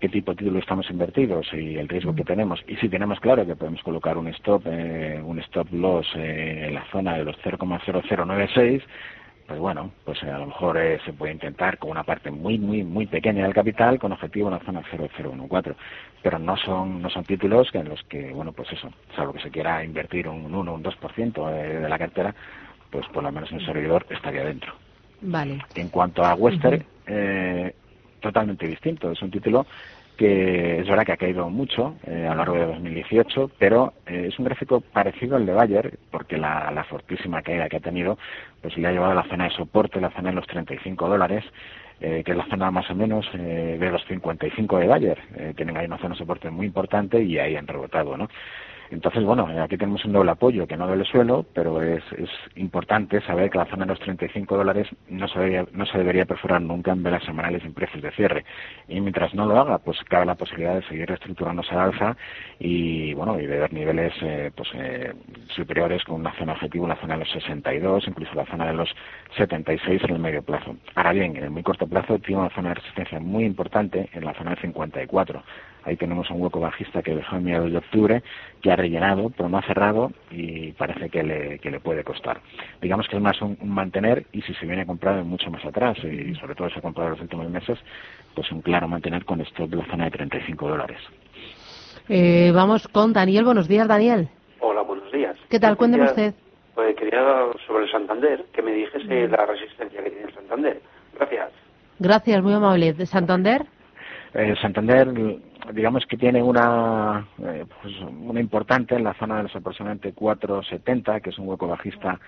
qué 0.00 0.08
tipo 0.08 0.32
de 0.32 0.38
título 0.38 0.58
estamos 0.58 0.90
invertidos 0.90 1.46
y 1.52 1.76
el 1.76 1.88
riesgo 1.88 2.14
que 2.14 2.24
tenemos 2.24 2.60
y 2.66 2.74
si 2.76 2.88
tenemos 2.88 3.20
claro 3.20 3.46
que 3.46 3.54
podemos 3.54 3.80
colocar 3.84 4.16
un 4.18 4.26
stop 4.28 4.62
eh, 4.66 5.20
un 5.24 5.38
stop 5.40 5.68
loss 5.72 6.06
eh, 6.16 6.64
en 6.66 6.74
la 6.74 6.84
zona 6.90 7.16
de 7.16 7.24
los 7.24 7.36
0,0096 7.44 8.82
pues 9.46 9.58
bueno 9.60 9.92
pues 10.04 10.20
eh, 10.24 10.30
a 10.30 10.38
lo 10.38 10.46
mejor 10.46 10.78
eh, 10.78 10.98
se 11.04 11.12
puede 11.12 11.32
intentar 11.32 11.78
con 11.78 11.90
una 11.90 12.02
parte 12.02 12.32
muy 12.32 12.58
muy 12.58 12.82
muy 12.82 13.06
pequeña 13.06 13.44
del 13.44 13.54
capital 13.54 14.00
con 14.00 14.10
objetivo 14.10 14.48
en 14.48 14.54
la 14.54 14.60
zona 14.64 14.82
0014 14.90 15.74
pero 16.22 16.40
no 16.40 16.56
son 16.56 17.00
no 17.00 17.08
son 17.08 17.24
títulos 17.24 17.70
que 17.70 17.78
en 17.78 17.88
los 17.88 18.02
que 18.04 18.32
bueno 18.32 18.52
pues 18.52 18.72
eso 18.72 18.90
salvo 19.14 19.32
que 19.34 19.42
se 19.42 19.50
quiera 19.52 19.84
invertir 19.84 20.26
un 20.26 20.52
1 20.52 20.74
un 20.74 20.82
2% 20.82 21.50
de, 21.52 21.80
de 21.80 21.88
la 21.88 21.98
cartera 21.98 22.34
pues 22.94 23.08
por 23.08 23.24
lo 23.24 23.32
menos 23.32 23.50
un 23.50 23.60
servidor 23.60 24.06
estaría 24.08 24.44
dentro 24.44 24.72
Vale. 25.20 25.58
en 25.74 25.88
cuanto 25.88 26.24
a 26.24 26.34
Western, 26.34 26.84
eh, 27.08 27.74
totalmente 28.20 28.68
distinto. 28.68 29.10
Es 29.10 29.20
un 29.20 29.32
título 29.32 29.66
que 30.16 30.78
es 30.78 30.86
verdad 30.86 31.04
que 31.04 31.12
ha 31.12 31.16
caído 31.16 31.50
mucho 31.50 31.96
eh, 32.06 32.24
a 32.24 32.30
lo 32.30 32.36
largo 32.36 32.54
de 32.54 32.66
2018, 32.66 33.50
pero 33.58 33.94
eh, 34.06 34.28
es 34.28 34.38
un 34.38 34.44
gráfico 34.44 34.80
parecido 34.80 35.34
al 35.34 35.44
de 35.44 35.54
Bayer, 35.54 35.98
porque 36.12 36.36
la, 36.36 36.70
la 36.70 36.84
fortísima 36.84 37.42
caída 37.42 37.68
que 37.68 37.78
ha 37.78 37.80
tenido 37.80 38.16
pues 38.62 38.76
le 38.78 38.86
ha 38.86 38.92
llevado 38.92 39.10
a 39.10 39.16
la 39.16 39.28
zona 39.28 39.48
de 39.48 39.56
soporte, 39.56 40.00
la 40.00 40.12
zona 40.12 40.28
de 40.30 40.36
los 40.36 40.46
35 40.46 41.08
dólares, 41.08 41.42
eh, 42.00 42.22
que 42.24 42.30
es 42.30 42.36
la 42.36 42.46
zona 42.46 42.70
más 42.70 42.88
o 42.90 42.94
menos 42.94 43.26
eh, 43.34 43.76
de 43.80 43.90
los 43.90 44.04
55 44.04 44.78
de 44.78 44.86
Bayer. 44.86 45.18
Tienen 45.56 45.76
ahí 45.76 45.86
una 45.86 45.98
zona 45.98 46.10
de 46.10 46.18
soporte 46.18 46.48
muy 46.48 46.66
importante 46.66 47.20
y 47.20 47.40
ahí 47.40 47.56
han 47.56 47.66
rebotado, 47.66 48.16
¿no? 48.16 48.28
Entonces, 48.90 49.24
bueno, 49.24 49.50
eh, 49.50 49.60
aquí 49.60 49.76
tenemos 49.76 50.04
un 50.04 50.12
doble 50.12 50.30
apoyo 50.30 50.66
que 50.66 50.76
no 50.76 50.86
duele 50.86 51.04
suelo, 51.04 51.44
pero 51.54 51.82
es, 51.82 52.02
es 52.12 52.30
importante 52.56 53.20
saber 53.22 53.50
que 53.50 53.58
la 53.58 53.66
zona 53.66 53.84
de 53.84 53.92
los 53.92 54.00
35 54.00 54.56
dólares 54.56 54.88
no 55.08 55.26
se, 55.28 55.38
debería, 55.38 55.66
no 55.72 55.86
se 55.86 55.98
debería 55.98 56.24
perforar 56.26 56.60
nunca 56.60 56.92
en 56.92 57.02
velas 57.02 57.24
semanales 57.24 57.64
en 57.64 57.74
precios 57.74 58.02
de 58.02 58.10
cierre. 58.12 58.44
Y 58.88 59.00
mientras 59.00 59.34
no 59.34 59.46
lo 59.46 59.58
haga, 59.58 59.78
pues 59.78 59.98
cabe 60.04 60.26
la 60.26 60.34
posibilidad 60.34 60.74
de 60.74 60.82
seguir 60.82 61.08
reestructurándose 61.08 61.74
al 61.74 61.92
alza 61.92 62.16
y, 62.58 63.14
bueno, 63.14 63.38
y 63.40 63.46
de 63.46 63.58
ver 63.58 63.72
niveles 63.72 64.12
eh, 64.22 64.50
pues, 64.54 64.68
eh, 64.74 65.12
superiores 65.48 66.04
con 66.04 66.20
una 66.20 66.32
zona 66.36 66.52
objetivo, 66.52 66.86
la 66.86 66.96
zona 66.96 67.14
de 67.14 67.20
los 67.20 67.30
62, 67.32 68.08
incluso 68.08 68.34
la 68.34 68.46
zona 68.46 68.66
de 68.66 68.74
los 68.74 68.94
76 69.36 70.02
en 70.04 70.10
el 70.10 70.18
medio 70.18 70.42
plazo. 70.42 70.76
Ahora 70.94 71.12
bien, 71.12 71.36
en 71.36 71.44
el 71.44 71.50
muy 71.50 71.62
corto 71.62 71.86
plazo 71.86 72.18
tiene 72.18 72.42
una 72.42 72.54
zona 72.54 72.70
de 72.70 72.74
resistencia 72.76 73.20
muy 73.20 73.44
importante 73.44 74.08
en 74.12 74.24
la 74.24 74.34
zona 74.34 74.50
de 74.50 74.60
54. 74.60 75.42
Ahí 75.84 75.96
tenemos 75.96 76.30
un 76.30 76.40
hueco 76.40 76.60
bajista 76.60 77.02
que 77.02 77.14
dejó 77.14 77.36
en 77.36 77.44
mediados 77.44 77.70
de 77.70 77.78
octubre, 77.78 78.22
que 78.62 78.72
ha 78.72 78.76
rellenado, 78.76 79.30
pero 79.36 79.48
no 79.48 79.58
ha 79.58 79.62
cerrado 79.62 80.10
y 80.30 80.72
parece 80.72 81.10
que 81.10 81.22
le, 81.22 81.58
que 81.58 81.70
le 81.70 81.80
puede 81.80 82.02
costar. 82.04 82.40
Digamos 82.80 83.06
que 83.08 83.16
es 83.16 83.22
más 83.22 83.40
un, 83.42 83.56
un 83.60 83.68
mantener 83.70 84.24
y 84.32 84.40
si 84.42 84.54
se 84.54 84.66
viene 84.66 84.86
comprado 84.86 85.24
mucho 85.24 85.50
más 85.50 85.64
atrás 85.64 85.98
y 86.04 86.34
sobre 86.36 86.54
todo 86.54 86.70
se 86.70 86.78
ha 86.78 86.82
comprado 86.82 87.08
en 87.08 87.12
los 87.14 87.20
últimos 87.22 87.50
meses, 87.50 87.78
pues 88.34 88.50
un 88.50 88.62
claro 88.62 88.88
mantener 88.88 89.24
con 89.24 89.40
esto 89.40 89.66
de 89.66 89.76
la 89.76 89.84
zona 89.86 90.04
de 90.06 90.10
35 90.12 90.68
dólares. 90.68 90.98
Eh, 92.08 92.50
vamos 92.54 92.86
con 92.88 93.12
Daniel. 93.12 93.44
Buenos 93.44 93.68
días, 93.68 93.88
Daniel. 93.88 94.28
Hola, 94.60 94.82
buenos 94.82 95.10
días. 95.12 95.36
¿Qué 95.48 95.58
tal? 95.60 95.76
Cuénteme 95.76 96.04
quería- 96.06 96.28
usted. 96.28 96.40
Pues 96.74 96.96
quería 96.96 97.20
sobre 97.66 97.84
el 97.84 97.90
Santander, 97.92 98.44
que 98.52 98.60
me 98.62 98.72
dijese 98.72 99.28
la 99.28 99.46
resistencia 99.46 100.02
que 100.02 100.10
tiene 100.10 100.26
el 100.26 100.34
Santander. 100.34 100.80
Gracias. 101.16 101.50
Gracias, 102.00 102.42
muy 102.42 102.52
amable. 102.52 102.92
¿De 102.92 103.06
Santander? 103.06 103.62
Eh, 104.34 104.54
Santander, 104.60 105.06
digamos 105.72 106.04
que 106.06 106.16
tiene 106.16 106.42
una, 106.42 107.26
eh, 107.42 107.64
pues 107.82 107.94
una 108.00 108.40
importante 108.40 108.94
en 108.94 109.04
la 109.04 109.14
zona 109.14 109.38
de 109.38 109.44
los 109.44 109.56
aproximadamente 109.56 110.14
4,70, 110.14 111.20
que 111.20 111.30
es 111.30 111.38
un 111.38 111.48
hueco 111.48 111.68
bajista 111.68 112.20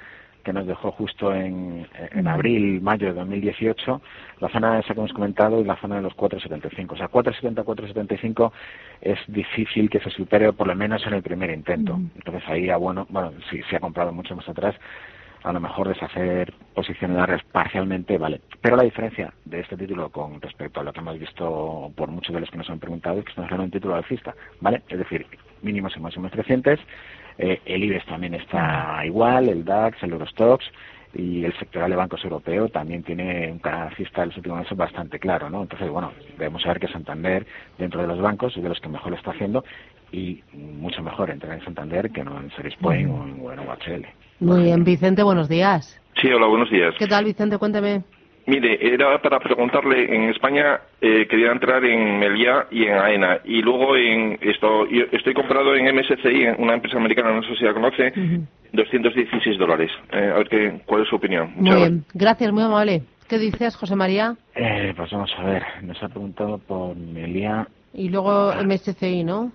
que 0.47 0.53
nos 0.53 0.67
dejó 0.67 0.93
justo 0.93 1.35
en, 1.35 1.89
en 2.13 2.29
abril, 2.29 2.81
mayo 2.81 3.09
de 3.09 3.15
2018, 3.15 4.01
la 4.39 4.49
zona 4.49 4.79
esa 4.79 4.95
que 4.95 5.01
hemos 5.01 5.13
comentado 5.13 5.61
y 5.61 5.65
la 5.65 5.75
zona 5.81 5.97
de 5.97 6.03
los 6.03 6.17
4,75. 6.17 6.93
O 6.93 6.97
sea, 6.97 7.11
4,70, 7.11 7.65
4,75 7.65 8.53
es 9.01 9.19
difícil 9.27 9.91
que 9.91 9.99
se 9.99 10.11
supere 10.11 10.53
por 10.53 10.69
lo 10.69 10.77
menos 10.77 11.05
en 11.05 11.15
el 11.15 11.23
primer 11.23 11.51
intento. 11.51 11.99
Entonces 12.15 12.45
ahí, 12.47 12.71
ah, 12.71 12.77
bueno, 12.77 13.07
bueno, 13.11 13.33
si 13.51 13.61
se 13.63 13.75
ha 13.75 13.81
comprado 13.81 14.13
mucho 14.13 14.37
más 14.37 14.49
atrás, 14.49 14.77
a 15.47 15.53
lo 15.53 15.61
mejor 15.61 15.87
deshacer 15.87 16.53
posiciones 16.75 17.45
parcialmente, 17.53 18.19
vale. 18.19 18.41
Pero 18.61 18.77
la 18.77 18.83
diferencia 18.83 19.33
de 19.45 19.61
este 19.61 19.77
título 19.77 20.11
con 20.11 20.41
respecto 20.41 20.81
a 20.81 20.83
lo 20.83 20.93
que 20.93 20.99
hemos 20.99 21.19
visto 21.21 21.93
por 21.95 22.11
muchos 22.11 22.35
de 22.35 22.41
los 22.41 22.51
que 22.51 22.59
nos 22.59 22.69
han 22.69 22.81
preguntado 22.81 23.21
es 23.21 23.25
que 23.25 23.31
estamos 23.31 23.47
hablando 23.53 23.67
un 23.67 23.71
título 23.71 23.95
alcista, 23.95 24.35
¿vale? 24.61 24.83
Es 24.89 24.99
decir, 24.99 25.25
mínimos 25.63 25.97
y 25.97 26.01
máximos 26.01 26.33
crecientes, 26.33 26.81
eh, 27.39 27.61
el 27.65 27.85
IBEX 27.85 28.07
también 28.07 28.35
está 28.35 29.01
igual, 29.05 29.49
el 29.49 29.65
DAX, 29.65 30.03
el 30.03 30.13
Eurostox, 30.13 30.65
y 31.15 31.45
el 31.45 31.57
sectoral 31.59 31.91
de 31.91 31.97
bancos 31.97 32.25
europeo 32.25 32.69
también 32.69 33.05
tiene 33.05 33.51
un 33.53 33.61
canal 33.61 33.89
alcista 33.89 34.23
en 34.23 34.31
los 34.31 34.37
últimos 34.39 34.59
meses 34.59 34.77
bastante 34.77 35.21
claro, 35.21 35.49
¿no? 35.49 35.63
Entonces, 35.63 35.89
bueno, 35.89 36.13
debemos 36.37 36.63
saber 36.63 36.81
que 36.81 36.89
Santander, 36.89 37.47
dentro 37.79 38.03
de 38.03 38.09
los 38.09 38.21
bancos, 38.21 38.57
es 38.57 38.63
de 38.65 38.69
los 38.69 38.81
que 38.81 38.89
mejor 38.89 39.13
lo 39.13 39.17
está 39.17 39.31
haciendo 39.31 39.65
y 40.11 40.43
mucho 40.53 41.03
mejor 41.03 41.31
entrar 41.31 41.57
en 41.57 41.65
Santander 41.65 42.11
que 42.11 42.25
no 42.25 42.39
en 42.41 42.51
Series 42.51 42.77
Point 42.77 43.09
o 43.09 43.23
en, 43.23 43.39
bueno, 43.39 43.63
HL. 43.63 44.26
Muy 44.41 44.65
bien, 44.65 44.85
Vicente, 44.85 45.23
buenos 45.23 45.49
días. 45.49 46.01
Sí, 46.21 46.29
hola, 46.29 46.47
buenos 46.47 46.71
días. 46.71 46.95
¿Qué 46.99 47.07
tal, 47.07 47.25
Vicente? 47.25 47.59
Cuénteme. 47.59 48.03
Mire, 48.47 48.79
era 48.81 49.21
para 49.21 49.41
preguntarle, 49.41 50.15
en 50.15 50.31
España 50.31 50.81
eh, 51.01 51.27
quería 51.29 51.51
entrar 51.51 51.85
en 51.85 52.19
Meliá 52.19 52.67
y 52.71 52.85
en 52.85 52.95
AENA, 52.95 53.41
y 53.45 53.61
luego 53.61 53.97
en 53.97 54.39
esto, 54.41 54.89
yo 54.89 55.05
estoy 55.11 55.35
comprado 55.35 55.75
en 55.75 55.93
MSCI, 55.97 56.45
en 56.45 56.63
una 56.63 56.75
empresa 56.75 56.97
americana, 56.97 57.33
no 57.33 57.43
sé 57.43 57.57
si 57.57 57.65
la 57.65 57.75
conoce, 57.75 58.13
216 58.73 59.59
dólares. 59.59 59.91
Eh, 60.13 60.31
a 60.33 60.39
ver 60.39 60.49
qué, 60.49 60.81
cuál 60.87 61.03
es 61.03 61.09
su 61.09 61.17
opinión. 61.17 61.55
Muy 61.57 61.75
bien, 61.75 62.05
gracias, 62.15 62.53
muy 62.53 62.63
amable. 62.63 63.03
¿Qué 63.29 63.39
dices, 63.39 63.75
José 63.75 63.97
María? 63.97 64.37
Eh, 64.55 64.93
pues 64.97 65.11
vamos 65.11 65.35
a 65.39 65.43
ver, 65.43 65.65
nos 65.83 66.01
ha 66.01 66.09
preguntado 66.09 66.59
por 66.59 66.95
Melia 66.95 67.67
Y 67.95 68.11
luego 68.11 68.53
MSCI, 68.65 69.25
¿no? 69.25 69.51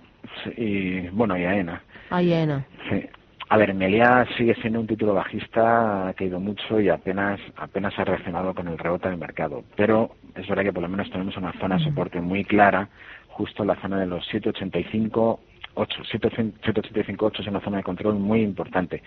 y, 0.56 1.08
bueno, 1.08 1.38
y 1.38 1.44
AENA. 1.44 1.82
Ahí, 2.10 2.34
Ana. 2.34 2.66
Sí. 2.90 3.06
A 3.52 3.58
ver, 3.58 3.74
Melia 3.74 4.26
sigue 4.38 4.54
siendo 4.54 4.80
un 4.80 4.86
título 4.86 5.12
bajista, 5.12 6.08
ha 6.08 6.14
caído 6.14 6.40
mucho 6.40 6.80
y 6.80 6.88
apenas 6.88 7.38
apenas 7.56 7.92
ha 7.98 8.04
reaccionado 8.04 8.54
con 8.54 8.66
el 8.66 8.78
rebote 8.78 9.10
del 9.10 9.18
mercado. 9.18 9.62
Pero 9.76 10.12
es 10.34 10.48
verdad 10.48 10.62
que 10.62 10.72
por 10.72 10.82
lo 10.82 10.88
menos 10.88 11.10
tenemos 11.10 11.36
una 11.36 11.52
zona 11.60 11.76
de 11.76 11.84
soporte 11.84 12.18
muy 12.22 12.44
clara, 12.44 12.88
justo 13.28 13.62
en 13.62 13.66
la 13.66 13.76
zona 13.76 14.00
de 14.00 14.06
los 14.06 14.24
785, 14.28 15.40
8, 15.74 16.04
785, 16.10 17.26
8 17.26 17.42
es 17.42 17.48
una 17.48 17.60
zona 17.60 17.76
de 17.76 17.82
control 17.82 18.14
muy 18.14 18.40
importante. 18.40 19.02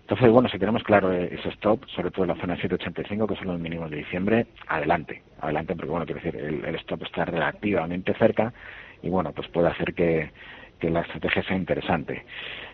Entonces, 0.00 0.30
bueno, 0.32 0.48
si 0.48 0.58
tenemos 0.58 0.82
claro 0.82 1.12
ese 1.12 1.48
stop, 1.50 1.86
sobre 1.94 2.10
todo 2.10 2.24
en 2.24 2.30
la 2.30 2.40
zona 2.40 2.56
de 2.56 2.62
785, 2.62 3.28
que 3.28 3.36
son 3.36 3.46
los 3.46 3.60
mínimos 3.60 3.88
de 3.88 3.98
diciembre, 3.98 4.48
adelante, 4.66 5.22
adelante, 5.40 5.76
porque 5.76 5.90
bueno, 5.92 6.06
quiero 6.06 6.20
decir, 6.20 6.34
el, 6.34 6.64
el 6.64 6.74
stop 6.74 7.04
está 7.04 7.24
relativamente 7.24 8.14
cerca 8.14 8.52
y 9.00 9.10
bueno, 9.10 9.30
pues 9.30 9.46
puede 9.46 9.68
hacer 9.68 9.94
que, 9.94 10.30
que 10.78 10.90
la 10.90 11.00
estrategia 11.00 11.42
sea 11.44 11.56
interesante. 11.56 12.24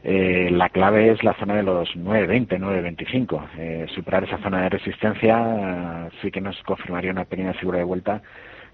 Eh, 0.05 0.49
la 0.51 0.69
clave 0.69 1.11
es 1.13 1.23
la 1.23 1.35
zona 1.35 1.55
de 1.55 1.63
los 1.63 1.89
9.20, 1.97 2.59
9.25. 2.59 3.49
Eh, 3.59 3.87
superar 3.95 4.25
esa 4.25 4.39
zona 4.39 4.63
de 4.63 4.69
resistencia 4.71 6.07
eh, 6.07 6.09
sí 6.21 6.31
que 6.31 6.41
nos 6.41 6.61
confirmaría 6.63 7.13
una 7.13 7.25
pequeña 7.25 7.55
figura 7.55 7.79
de 7.79 7.85
vuelta 7.85 8.23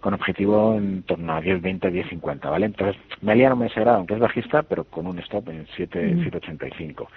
con 0.00 0.14
objetivo 0.14 0.74
en 0.76 1.02
torno 1.02 1.34
a 1.34 1.42
10.20, 1.42 1.80
10.50, 1.80 2.50
¿vale? 2.50 2.66
Entonces, 2.66 2.96
Melia 3.20 3.48
no 3.48 3.56
me 3.56 3.64
desagrada, 3.64 3.98
aunque 3.98 4.14
es 4.14 4.20
bajista, 4.20 4.62
pero 4.62 4.84
con 4.84 5.06
un 5.06 5.18
stop 5.18 5.48
en 5.48 5.66
7, 5.74 6.14
Mm. 6.14 6.20
7.85. 6.20 7.08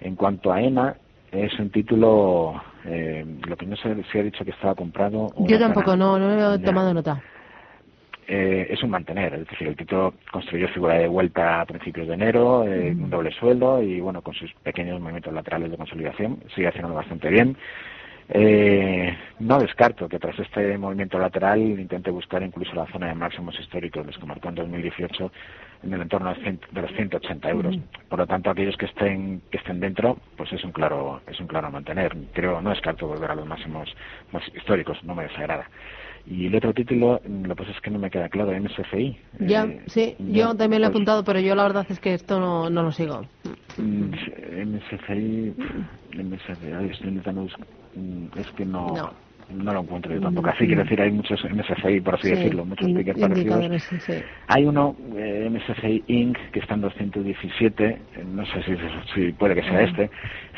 En 0.00 0.16
cuanto 0.16 0.52
a 0.52 0.60
ENA, 0.60 0.96
es 1.30 1.58
un 1.58 1.70
título, 1.70 2.60
eh, 2.84 3.24
lo 3.46 3.56
que 3.56 3.66
no 3.66 3.76
sé 3.76 3.94
si 4.10 4.18
ha 4.18 4.22
dicho 4.22 4.44
que 4.44 4.50
estaba 4.50 4.74
comprado. 4.74 5.28
Yo 5.46 5.58
tampoco, 5.58 5.96
no, 5.96 6.18
no 6.18 6.54
he 6.54 6.58
tomado 6.58 6.92
nota. 6.94 7.22
Eh, 8.28 8.66
es 8.70 8.82
un 8.82 8.90
mantener. 8.90 9.32
Es 9.32 9.48
decir, 9.48 9.68
el 9.68 9.76
Tito 9.76 10.14
construyó 10.30 10.68
figura 10.68 10.94
de 10.94 11.08
vuelta 11.08 11.62
a 11.62 11.64
principios 11.64 12.06
de 12.08 12.14
enero, 12.14 12.66
eh, 12.66 12.90
un 12.90 13.08
doble 13.08 13.32
sueldo 13.32 13.82
y 13.82 14.00
bueno, 14.00 14.20
con 14.20 14.34
sus 14.34 14.52
pequeños 14.62 15.00
movimientos 15.00 15.32
laterales 15.32 15.70
de 15.70 15.78
consolidación, 15.78 16.38
sigue 16.54 16.68
haciéndolo 16.68 16.94
bastante 16.94 17.30
bien. 17.30 17.56
Eh, 18.30 19.16
no 19.38 19.58
descarto 19.58 20.06
que 20.06 20.18
tras 20.18 20.38
este 20.38 20.76
movimiento 20.76 21.18
lateral 21.18 21.60
intente 21.60 22.10
buscar 22.10 22.42
incluso 22.42 22.74
la 22.74 22.84
zona 22.92 23.06
de 23.06 23.14
máximos 23.14 23.58
históricos, 23.58 24.04
los 24.04 24.18
que 24.18 24.26
marcó 24.26 24.50
en 24.50 24.56
2018 24.56 25.32
en 25.84 25.94
el 25.94 26.02
entorno 26.02 26.34
de 26.34 26.82
los 26.82 26.92
180 26.92 27.48
euros. 27.48 27.78
Por 28.10 28.18
lo 28.18 28.26
tanto, 28.26 28.50
aquellos 28.50 28.76
que 28.76 28.84
estén 28.84 29.40
que 29.50 29.56
estén 29.56 29.80
dentro, 29.80 30.18
pues 30.36 30.52
es 30.52 30.62
un 30.62 30.72
claro 30.72 31.22
es 31.26 31.40
un 31.40 31.46
claro 31.46 31.70
mantener. 31.70 32.14
Creo 32.34 32.60
no 32.60 32.68
descarto 32.68 33.06
volver 33.06 33.30
a 33.30 33.34
los 33.34 33.46
máximos 33.46 33.88
más 34.32 34.42
históricos, 34.54 35.02
no 35.04 35.14
me 35.14 35.22
desagrada. 35.22 35.66
Y 36.30 36.46
el 36.46 36.54
otro 36.54 36.74
título, 36.74 37.20
lo 37.24 37.48
que 37.48 37.54
pasa 37.54 37.70
es 37.70 37.80
que 37.80 37.90
no 37.90 37.98
me 37.98 38.10
queda 38.10 38.28
claro, 38.28 38.52
MSFI. 38.52 39.18
Ya, 39.40 39.64
eh, 39.64 39.80
sí, 39.86 40.14
yo 40.18 40.54
también 40.54 40.82
lo 40.82 40.88
he 40.88 40.90
pues 40.90 40.96
apuntado, 40.96 41.24
pero 41.24 41.40
yo 41.40 41.54
la 41.54 41.62
verdad 41.62 41.86
es 41.88 41.98
que 42.00 42.12
esto 42.12 42.38
no, 42.38 42.68
no 42.68 42.82
lo 42.82 42.92
sigo. 42.92 43.22
MSFI, 43.78 45.54
MSFI, 46.16 46.90
estoy 46.90 47.08
intentando 47.08 47.46
mm, 47.94 48.38
es 48.38 48.50
que 48.56 48.66
no 48.66 48.94
no 48.94 49.27
lo 49.54 49.80
encuentro 49.80 50.14
yo 50.14 50.20
tampoco. 50.20 50.50
Así 50.50 50.66
quiero 50.66 50.82
decir, 50.82 51.00
hay 51.00 51.10
muchos 51.10 51.42
MSCI, 51.44 52.00
por 52.00 52.16
así 52.16 52.30
decirlo, 52.30 52.64
muchos 52.64 52.86
tickets 52.86 53.20
parecidos. 53.20 53.88
Hay 54.46 54.64
uno, 54.64 54.94
eh, 55.16 55.48
MSCI 55.50 56.04
Inc., 56.06 56.36
que 56.52 56.60
está 56.60 56.74
en 56.74 56.82
217, 56.82 57.84
eh, 57.86 57.98
no 58.26 58.44
sé 58.46 58.62
si, 58.62 58.76
si 59.14 59.32
puede 59.32 59.54
que 59.54 59.62
sea 59.62 59.82
este. 59.82 60.10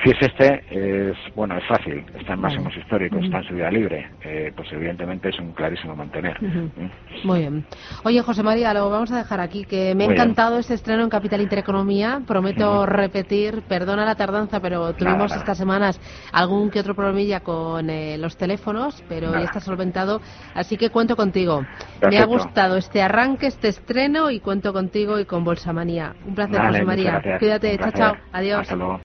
Si 0.02 0.10
es 0.10 0.16
este, 0.20 0.64
es 0.70 1.16
bueno, 1.34 1.56
es 1.58 1.66
fácil, 1.66 2.04
está 2.18 2.32
en 2.32 2.40
máximos 2.40 2.76
históricos, 2.76 3.22
está 3.22 3.38
en 3.38 3.44
subida 3.44 3.70
libre, 3.70 4.08
eh, 4.24 4.52
pues 4.56 4.72
evidentemente 4.72 5.28
es 5.28 5.38
un 5.38 5.52
clarísimo 5.52 5.94
mantener. 5.94 6.42
¿Mm? 6.42 7.26
Muy 7.26 7.40
bien. 7.40 7.64
Oye, 8.04 8.22
José 8.22 8.42
María, 8.42 8.72
lo 8.72 8.88
vamos 8.90 9.12
a 9.12 9.18
dejar 9.18 9.40
aquí, 9.40 9.64
que 9.64 9.94
me 9.94 10.04
ha 10.04 10.06
encantado 10.08 10.58
este 10.58 10.74
estreno 10.74 11.02
en 11.02 11.10
Capital 11.10 11.42
Intereconomía. 11.42 12.22
Prometo 12.26 12.86
repetir, 12.86 13.62
perdona 13.68 14.04
la 14.04 14.14
tardanza, 14.14 14.60
pero 14.60 14.94
tuvimos 14.94 15.34
estas 15.36 15.58
semanas 15.58 16.00
algún 16.32 16.70
que 16.70 16.80
otro 16.80 16.94
problemilla 16.94 17.40
con 17.40 17.86
los 18.18 18.36
teléfonos 18.36 18.79
pero 19.08 19.32
ya 19.32 19.44
está 19.44 19.60
solventado, 19.60 20.20
así 20.54 20.76
que 20.76 20.90
cuento 20.90 21.16
contigo. 21.16 21.64
Me 22.08 22.18
ha 22.18 22.24
gustado 22.24 22.76
este 22.76 23.02
arranque, 23.02 23.46
este 23.46 23.68
estreno 23.68 24.30
y 24.30 24.40
cuento 24.40 24.72
contigo 24.72 25.18
y 25.18 25.24
con 25.24 25.44
Bolsa 25.44 25.72
Manía. 25.72 26.14
Un 26.26 26.34
placer, 26.34 26.60
José 26.60 26.84
María. 26.84 27.22
Cuídate, 27.38 27.78
chao, 27.78 27.92
chao. 27.92 28.16
Adiós. 28.32 28.68